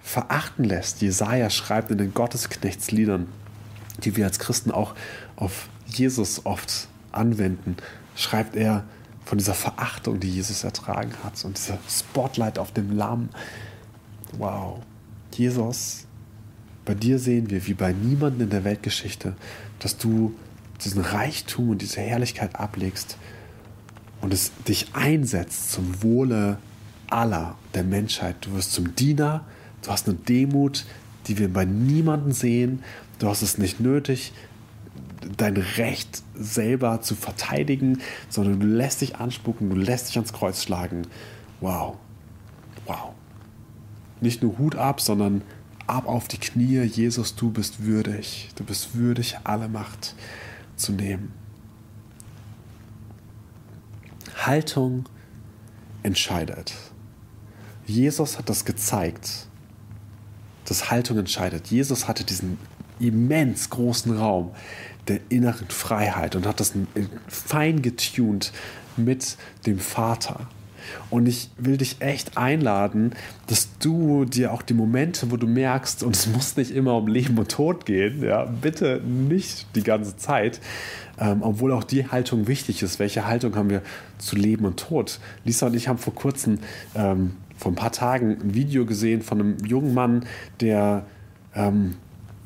verachten 0.00 0.64
lässt. 0.64 1.02
Jesaja 1.02 1.50
schreibt 1.50 1.90
in 1.90 1.98
den 1.98 2.14
Gottesknechtsliedern, 2.14 3.26
die 4.04 4.16
wir 4.16 4.26
als 4.26 4.38
Christen 4.38 4.70
auch 4.70 4.94
auf 5.36 5.68
Jesus 5.86 6.46
oft 6.46 6.88
anwenden, 7.12 7.76
schreibt 8.14 8.56
er 8.56 8.84
von 9.24 9.38
dieser 9.38 9.54
Verachtung, 9.54 10.20
die 10.20 10.30
Jesus 10.30 10.64
ertragen 10.64 11.12
hat 11.24 11.44
und 11.44 11.56
dieser 11.56 11.78
Spotlight 11.88 12.58
auf 12.58 12.72
dem 12.72 12.96
Lamm. 12.96 13.30
Wow, 14.38 14.80
Jesus, 15.32 16.06
bei 16.84 16.94
dir 16.94 17.18
sehen 17.18 17.50
wir, 17.50 17.66
wie 17.66 17.74
bei 17.74 17.92
niemandem 17.92 18.42
in 18.42 18.50
der 18.50 18.64
Weltgeschichte, 18.64 19.36
dass 19.78 19.96
du 19.96 20.34
diesen 20.84 21.02
Reichtum 21.02 21.70
und 21.70 21.82
diese 21.82 22.00
Herrlichkeit 22.00 22.56
ablegst 22.56 23.16
und 24.20 24.32
es 24.32 24.52
dich 24.68 24.94
einsetzt 24.94 25.72
zum 25.72 26.02
Wohle 26.02 26.58
aller 27.08 27.56
der 27.74 27.84
Menschheit. 27.84 28.36
Du 28.42 28.52
wirst 28.52 28.72
zum 28.72 28.94
Diener, 28.94 29.44
Du 29.82 29.90
hast 29.90 30.08
eine 30.08 30.16
Demut, 30.16 30.84
die 31.26 31.38
wir 31.38 31.52
bei 31.52 31.64
niemandem 31.64 32.32
sehen. 32.32 32.82
Du 33.18 33.28
hast 33.28 33.42
es 33.42 33.58
nicht 33.58 33.80
nötig, 33.80 34.32
dein 35.36 35.56
Recht 35.56 36.22
selber 36.34 37.00
zu 37.00 37.14
verteidigen, 37.14 38.00
sondern 38.28 38.60
du 38.60 38.66
lässt 38.66 39.00
dich 39.00 39.16
anspucken, 39.16 39.70
du 39.70 39.76
lässt 39.76 40.08
dich 40.08 40.16
ans 40.16 40.32
Kreuz 40.32 40.62
schlagen. 40.62 41.06
Wow. 41.60 41.96
Wow. 42.86 43.12
Nicht 44.20 44.42
nur 44.42 44.58
Hut 44.58 44.76
ab, 44.76 45.00
sondern 45.00 45.42
ab 45.86 46.06
auf 46.06 46.28
die 46.28 46.38
Knie. 46.38 46.82
Jesus, 46.82 47.36
du 47.36 47.50
bist 47.50 47.84
würdig. 47.84 48.50
Du 48.56 48.64
bist 48.64 48.94
würdig, 48.94 49.36
alle 49.44 49.68
Macht 49.68 50.14
zu 50.76 50.92
nehmen. 50.92 51.32
Haltung 54.46 55.08
entscheidet. 56.02 56.74
Jesus 57.86 58.38
hat 58.38 58.48
das 58.48 58.64
gezeigt 58.64 59.48
dass 60.70 60.88
Haltung 60.88 61.18
entscheidet. 61.18 61.66
Jesus 61.66 62.06
hatte 62.06 62.22
diesen 62.22 62.56
immens 63.00 63.70
großen 63.70 64.16
Raum 64.16 64.52
der 65.08 65.18
inneren 65.28 65.68
Freiheit 65.68 66.36
und 66.36 66.46
hat 66.46 66.60
das 66.60 66.74
fein 67.26 67.82
getuned 67.82 68.52
mit 68.96 69.36
dem 69.66 69.80
Vater. 69.80 70.46
Und 71.10 71.26
ich 71.26 71.50
will 71.58 71.76
dich 71.76 71.96
echt 72.00 72.36
einladen, 72.36 73.12
dass 73.46 73.68
du 73.78 74.24
dir 74.24 74.52
auch 74.52 74.62
die 74.62 74.74
Momente, 74.74 75.30
wo 75.30 75.36
du 75.36 75.46
merkst, 75.46 76.02
und 76.02 76.16
es 76.16 76.26
muss 76.26 76.56
nicht 76.56 76.70
immer 76.70 76.96
um 76.96 77.08
Leben 77.08 77.38
und 77.38 77.50
Tod 77.50 77.86
gehen, 77.86 78.22
ja, 78.22 78.44
bitte 78.44 79.00
nicht 79.04 79.66
die 79.74 79.82
ganze 79.82 80.16
Zeit, 80.16 80.60
ähm, 81.18 81.42
obwohl 81.42 81.72
auch 81.72 81.84
die 81.84 82.06
Haltung 82.06 82.46
wichtig 82.46 82.82
ist. 82.82 82.98
Welche 82.98 83.26
Haltung 83.26 83.54
haben 83.56 83.70
wir 83.70 83.82
zu 84.18 84.36
Leben 84.36 84.64
und 84.64 84.78
Tod? 84.78 85.20
Lisa 85.44 85.66
und 85.66 85.74
ich 85.74 85.88
haben 85.88 85.98
vor 85.98 86.14
kurzem 86.14 86.58
ähm, 86.94 87.32
vor 87.56 87.72
ein 87.72 87.76
paar 87.76 87.92
Tagen 87.92 88.38
ein 88.40 88.54
Video 88.54 88.86
gesehen 88.86 89.20
von 89.20 89.38
einem 89.38 89.56
jungen 89.64 89.92
Mann, 89.92 90.24
der 90.60 91.04
ähm, 91.54 91.96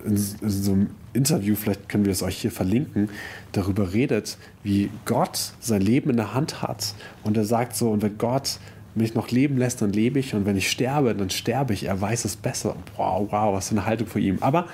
in, 0.05 0.17
so 0.17 0.73
einem 0.73 0.91
Interview, 1.13 1.55
vielleicht 1.55 1.89
können 1.89 2.05
wir 2.05 2.13
es 2.13 2.23
euch 2.23 2.39
hier 2.39 2.51
verlinken, 2.51 3.09
darüber 3.53 3.93
redet, 3.93 4.37
wie 4.63 4.91
Gott 5.05 5.53
sein 5.61 5.81
Leben 5.81 6.11
in 6.11 6.17
der 6.17 6.35
Hand 6.35 6.63
hat. 6.63 6.95
Und 7.23 7.37
er 7.37 7.45
sagt 7.45 7.77
so, 7.77 7.91
und 7.91 8.03
wenn 8.03 8.19
Gott 8.19 8.59
mich 8.95 9.15
noch 9.15 9.31
leben 9.31 9.57
lässt, 9.59 9.83
dann 9.83 9.93
lebe 9.93 10.19
ich. 10.19 10.35
Und 10.35 10.47
wenn 10.47 10.57
ich 10.57 10.71
sterbe, 10.71 11.15
dann 11.15 11.31
sterbe 11.31 11.75
ich. 11.75 11.85
Er 11.85 12.01
weiß 12.01 12.25
es 12.25 12.37
besser. 12.37 12.77
Wow, 12.97 13.29
wow, 13.31 13.55
was 13.55 13.69
für 13.69 13.75
eine 13.75 13.87
Haltung 13.87 14.07
von 14.07 14.23
ihm. 14.23 14.39
Aber 14.41 14.67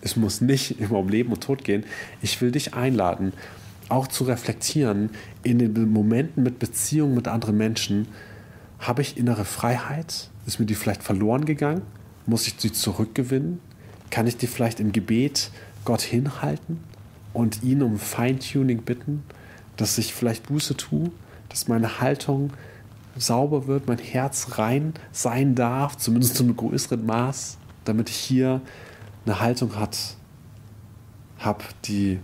es 0.00 0.16
muss 0.16 0.40
nicht 0.40 0.80
immer 0.80 0.98
um 0.98 1.08
Leben 1.08 1.32
und 1.32 1.42
Tod 1.42 1.64
gehen. 1.64 1.84
Ich 2.22 2.40
will 2.40 2.50
dich 2.50 2.74
einladen, 2.74 3.32
auch 3.88 4.06
zu 4.06 4.24
reflektieren 4.24 5.10
in 5.42 5.58
den 5.58 5.92
Momenten 5.92 6.42
mit 6.42 6.58
Beziehungen 6.58 7.14
mit 7.14 7.28
anderen 7.28 7.56
Menschen, 7.56 8.08
habe 8.78 9.02
ich 9.02 9.16
innere 9.16 9.44
Freiheit? 9.44 10.30
Ist 10.46 10.60
mir 10.60 10.66
die 10.66 10.74
vielleicht 10.74 11.02
verloren 11.02 11.44
gegangen? 11.44 11.82
Muss 12.26 12.46
ich 12.46 12.54
sie 12.58 12.72
zurückgewinnen? 12.72 13.60
Kann 14.10 14.26
ich 14.26 14.36
die 14.36 14.46
vielleicht 14.46 14.80
im 14.80 14.92
Gebet 14.92 15.50
Gott 15.84 16.02
hinhalten 16.02 16.80
und 17.32 17.62
ihn 17.62 17.82
um 17.82 17.98
Feintuning 17.98 18.82
bitten, 18.82 19.22
dass 19.76 19.98
ich 19.98 20.12
vielleicht 20.12 20.48
Buße 20.48 20.76
tue, 20.76 21.10
dass 21.48 21.68
meine 21.68 22.00
Haltung 22.00 22.52
sauber 23.16 23.66
wird, 23.66 23.86
mein 23.86 23.98
Herz 23.98 24.58
rein 24.58 24.94
sein 25.12 25.54
darf, 25.54 25.96
zumindest 25.96 26.36
zu 26.36 26.42
einem 26.44 26.56
größeren 26.56 27.04
Maß, 27.04 27.58
damit 27.84 28.10
ich 28.10 28.16
hier 28.16 28.60
eine 29.24 29.40
Haltung 29.40 29.72
habe, 29.76 31.64
die 31.84 32.18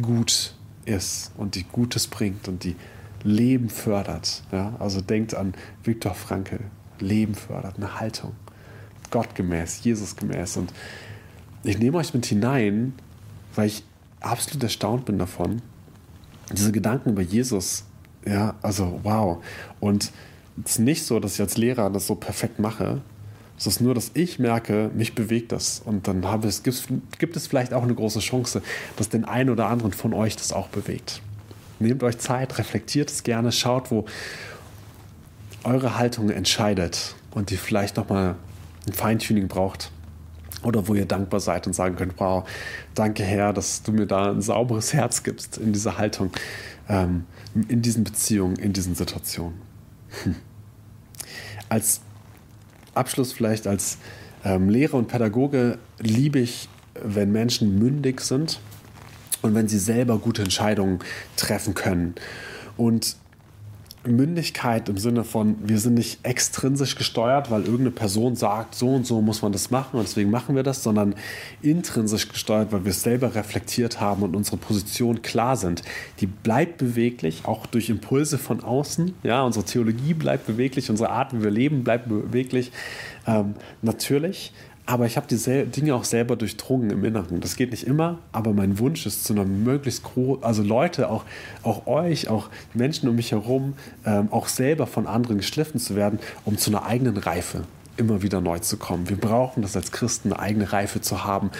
gut 0.00 0.54
ist 0.84 1.32
und 1.36 1.54
die 1.54 1.64
Gutes 1.64 2.06
bringt 2.06 2.48
und 2.48 2.64
die 2.64 2.76
Leben 3.22 3.68
fördert. 3.68 4.42
Ja? 4.52 4.74
Also 4.78 5.00
denkt 5.00 5.34
an 5.34 5.54
Viktor 5.82 6.14
Frankl. 6.14 6.60
Leben 6.98 7.34
fördert, 7.34 7.76
eine 7.76 8.00
Haltung. 8.00 8.32
Gottgemäß, 9.10 9.84
Jesusgemäß. 9.84 10.56
Und 10.56 10.72
ich 11.66 11.78
nehme 11.78 11.98
euch 11.98 12.14
mit 12.14 12.26
hinein, 12.26 12.94
weil 13.54 13.66
ich 13.66 13.82
absolut 14.20 14.62
erstaunt 14.62 15.04
bin 15.04 15.18
davon. 15.18 15.62
Diese 16.52 16.72
Gedanken 16.72 17.10
über 17.10 17.22
Jesus, 17.22 17.84
ja, 18.24 18.54
also 18.62 19.00
wow. 19.02 19.42
Und 19.80 20.12
es 20.64 20.72
ist 20.72 20.78
nicht 20.78 21.04
so, 21.04 21.18
dass 21.20 21.34
ich 21.34 21.40
als 21.40 21.56
Lehrer 21.56 21.90
das 21.90 22.06
so 22.06 22.14
perfekt 22.14 22.58
mache. 22.58 23.00
Es 23.58 23.66
ist 23.66 23.80
nur, 23.80 23.94
dass 23.94 24.10
ich 24.14 24.38
merke, 24.38 24.90
mich 24.94 25.14
bewegt 25.14 25.50
das. 25.52 25.82
Und 25.84 26.06
dann 26.06 26.24
habe 26.26 26.46
es, 26.46 26.62
gibt, 26.62 27.36
es 27.36 27.46
vielleicht 27.46 27.72
auch 27.72 27.82
eine 27.82 27.94
große 27.94 28.20
Chance, 28.20 28.62
dass 28.96 29.08
den 29.08 29.24
einen 29.24 29.50
oder 29.50 29.66
anderen 29.66 29.92
von 29.92 30.12
euch 30.14 30.36
das 30.36 30.52
auch 30.52 30.68
bewegt. 30.68 31.20
Nehmt 31.78 32.02
euch 32.02 32.18
Zeit, 32.18 32.58
reflektiert 32.58 33.10
es 33.10 33.22
gerne, 33.22 33.52
schaut, 33.52 33.90
wo 33.90 34.06
eure 35.64 35.98
Haltung 35.98 36.30
entscheidet 36.30 37.16
und 37.32 37.50
die 37.50 37.56
vielleicht 37.56 37.96
nochmal 37.96 38.36
ein 38.86 38.92
Feintuning 38.92 39.48
braucht. 39.48 39.90
Oder 40.66 40.88
wo 40.88 40.94
ihr 40.94 41.06
dankbar 41.06 41.38
seid 41.38 41.68
und 41.68 41.74
sagen 41.74 41.94
könnt, 41.94 42.14
wow, 42.18 42.42
danke 42.94 43.22
Herr, 43.22 43.52
dass 43.52 43.84
du 43.84 43.92
mir 43.92 44.06
da 44.06 44.32
ein 44.32 44.42
sauberes 44.42 44.92
Herz 44.92 45.22
gibst 45.22 45.58
in 45.58 45.72
dieser 45.72 45.96
Haltung, 45.96 46.32
ähm, 46.88 47.24
in 47.68 47.82
diesen 47.82 48.02
Beziehungen, 48.02 48.56
in 48.56 48.72
diesen 48.72 48.96
Situationen. 48.96 49.60
Hm. 50.24 50.34
Als 51.68 52.00
Abschluss 52.94 53.32
vielleicht 53.32 53.68
als 53.68 53.98
ähm, 54.44 54.68
Lehrer 54.68 54.94
und 54.94 55.06
Pädagoge 55.06 55.78
liebe 56.00 56.40
ich, 56.40 56.68
wenn 57.00 57.30
Menschen 57.30 57.78
mündig 57.78 58.20
sind 58.20 58.58
und 59.42 59.54
wenn 59.54 59.68
sie 59.68 59.78
selber 59.78 60.18
gute 60.18 60.42
Entscheidungen 60.42 60.98
treffen 61.36 61.74
können. 61.74 62.16
Und 62.76 63.16
Mündigkeit 64.08 64.88
im 64.88 64.98
Sinne 64.98 65.24
von, 65.24 65.56
wir 65.62 65.78
sind 65.78 65.94
nicht 65.94 66.20
extrinsisch 66.22 66.96
gesteuert, 66.96 67.50
weil 67.50 67.62
irgendeine 67.62 67.90
Person 67.90 68.36
sagt, 68.36 68.74
so 68.74 68.88
und 68.88 69.06
so 69.06 69.20
muss 69.20 69.42
man 69.42 69.52
das 69.52 69.70
machen 69.70 69.98
und 69.98 70.06
deswegen 70.06 70.30
machen 70.30 70.54
wir 70.54 70.62
das, 70.62 70.82
sondern 70.82 71.14
intrinsisch 71.62 72.28
gesteuert, 72.28 72.72
weil 72.72 72.84
wir 72.84 72.90
es 72.90 73.02
selber 73.02 73.34
reflektiert 73.34 74.00
haben 74.00 74.22
und 74.22 74.36
unsere 74.36 74.56
Position 74.56 75.22
klar 75.22 75.56
sind. 75.56 75.82
Die 76.20 76.26
bleibt 76.26 76.78
beweglich, 76.78 77.42
auch 77.44 77.66
durch 77.66 77.88
Impulse 77.88 78.38
von 78.38 78.62
außen. 78.62 79.14
Ja, 79.22 79.42
unsere 79.42 79.64
Theologie 79.64 80.14
bleibt 80.14 80.46
beweglich, 80.46 80.90
unsere 80.90 81.10
Art, 81.10 81.32
wie 81.32 81.42
wir 81.42 81.50
leben, 81.50 81.84
bleibt 81.84 82.08
beweglich. 82.08 82.72
Ähm, 83.26 83.54
natürlich, 83.82 84.52
aber 84.86 85.06
ich 85.06 85.16
habe 85.16 85.26
die 85.26 85.64
Dinge 85.66 85.94
auch 85.96 86.04
selber 86.04 86.36
durchdrungen 86.36 86.90
im 86.90 87.04
Inneren. 87.04 87.40
Das 87.40 87.56
geht 87.56 87.72
nicht 87.72 87.86
immer, 87.86 88.20
aber 88.30 88.52
mein 88.52 88.78
Wunsch 88.78 89.04
ist 89.04 89.24
zu 89.24 89.32
einer 89.32 89.44
möglichst 89.44 90.04
großen, 90.04 90.44
also 90.44 90.62
Leute, 90.62 91.10
auch, 91.10 91.24
auch 91.64 91.88
euch, 91.88 92.28
auch 92.28 92.48
Menschen 92.72 93.08
um 93.08 93.16
mich 93.16 93.32
herum, 93.32 93.74
ähm, 94.04 94.28
auch 94.30 94.46
selber 94.46 94.86
von 94.86 95.08
anderen 95.08 95.38
geschliffen 95.38 95.80
zu 95.80 95.96
werden, 95.96 96.20
um 96.44 96.56
zu 96.56 96.70
einer 96.70 96.86
eigenen 96.86 97.16
Reife 97.16 97.64
immer 97.96 98.22
wieder 98.22 98.40
neu 98.40 98.60
zu 98.60 98.76
kommen. 98.76 99.08
Wir 99.08 99.16
brauchen 99.16 99.62
das 99.62 99.74
als 99.74 99.90
Christen, 99.90 100.32
eine 100.32 100.40
eigene 100.40 100.72
Reife 100.72 101.00
zu 101.00 101.24
haben, 101.24 101.50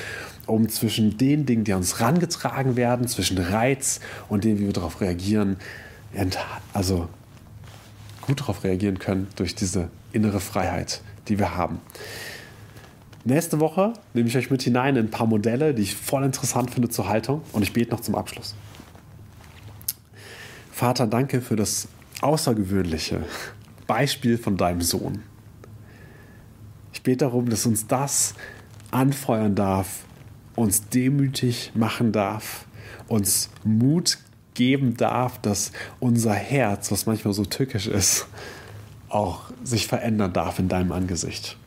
um 0.46 0.68
zwischen 0.68 1.18
den 1.18 1.46
Dingen, 1.46 1.64
die 1.64 1.72
an 1.72 1.78
uns 1.78 2.00
rangetragen 2.00 2.76
werden, 2.76 3.08
zwischen 3.08 3.38
Reiz 3.38 4.00
und 4.28 4.44
dem, 4.44 4.60
wie 4.60 4.66
wir 4.66 4.72
darauf 4.72 5.00
reagieren, 5.00 5.56
also 6.72 7.08
gut 8.20 8.40
darauf 8.40 8.62
reagieren 8.62 9.00
können 9.00 9.26
durch 9.34 9.56
diese 9.56 9.88
innere 10.12 10.38
Freiheit, 10.38 11.00
die 11.28 11.38
wir 11.38 11.56
haben. 11.56 11.80
Nächste 13.26 13.58
Woche 13.58 13.92
nehme 14.14 14.28
ich 14.28 14.36
euch 14.36 14.52
mit 14.52 14.62
hinein 14.62 14.94
in 14.94 15.06
ein 15.06 15.10
paar 15.10 15.26
Modelle, 15.26 15.74
die 15.74 15.82
ich 15.82 15.96
voll 15.96 16.22
interessant 16.22 16.70
finde 16.70 16.90
zur 16.90 17.08
Haltung 17.08 17.42
und 17.52 17.62
ich 17.62 17.72
bete 17.72 17.90
noch 17.90 17.98
zum 17.98 18.14
Abschluss. 18.14 18.54
Vater, 20.70 21.08
danke 21.08 21.40
für 21.40 21.56
das 21.56 21.88
außergewöhnliche 22.20 23.24
Beispiel 23.88 24.38
von 24.38 24.56
deinem 24.56 24.80
Sohn. 24.80 25.24
Ich 26.92 27.02
bete 27.02 27.24
darum, 27.24 27.48
dass 27.48 27.66
uns 27.66 27.88
das 27.88 28.34
anfeuern 28.92 29.56
darf, 29.56 30.04
uns 30.54 30.88
demütig 30.88 31.72
machen 31.74 32.12
darf, 32.12 32.64
uns 33.08 33.50
Mut 33.64 34.18
geben 34.54 34.96
darf, 34.96 35.40
dass 35.40 35.72
unser 35.98 36.32
Herz, 36.32 36.92
was 36.92 37.06
manchmal 37.06 37.34
so 37.34 37.44
tückisch 37.44 37.88
ist, 37.88 38.28
auch 39.08 39.50
sich 39.64 39.88
verändern 39.88 40.32
darf 40.32 40.60
in 40.60 40.68
deinem 40.68 40.92
Angesicht. 40.92 41.58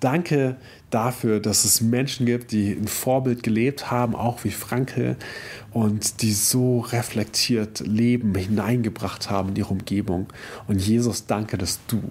Danke 0.00 0.56
dafür, 0.90 1.40
dass 1.40 1.64
es 1.64 1.80
Menschen 1.80 2.26
gibt, 2.26 2.52
die 2.52 2.72
ein 2.72 2.88
Vorbild 2.88 3.42
gelebt 3.42 3.90
haben, 3.90 4.14
auch 4.14 4.44
wie 4.44 4.50
Franke, 4.50 5.16
und 5.72 6.22
die 6.22 6.32
so 6.32 6.80
reflektiert 6.80 7.80
Leben 7.80 8.34
hineingebracht 8.34 9.30
haben 9.30 9.50
in 9.50 9.56
ihre 9.56 9.70
Umgebung. 9.70 10.26
Und 10.66 10.80
Jesus, 10.80 11.26
danke, 11.26 11.58
dass 11.58 11.80
du 11.86 12.02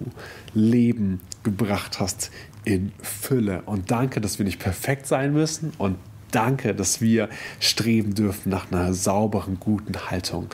Leben 0.54 1.20
gebracht 1.42 2.00
hast 2.00 2.30
in 2.64 2.92
Fülle. 3.00 3.62
Und 3.62 3.90
danke, 3.90 4.20
dass 4.20 4.38
wir 4.38 4.44
nicht 4.44 4.58
perfekt 4.58 5.06
sein 5.06 5.32
müssen. 5.32 5.72
Und 5.78 5.96
danke, 6.32 6.74
dass 6.74 7.00
wir 7.00 7.28
streben 7.60 8.14
dürfen 8.14 8.50
nach 8.50 8.70
einer 8.70 8.92
sauberen, 8.92 9.58
guten 9.58 10.10
Haltung. 10.10 10.48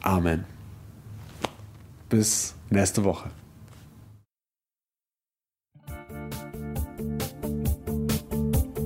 Amen. 0.00 0.44
Bis 2.08 2.54
nächste 2.70 3.04
Woche. 3.04 3.41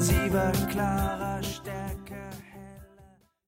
intensiver, 0.00 0.52
klarer, 0.72 1.09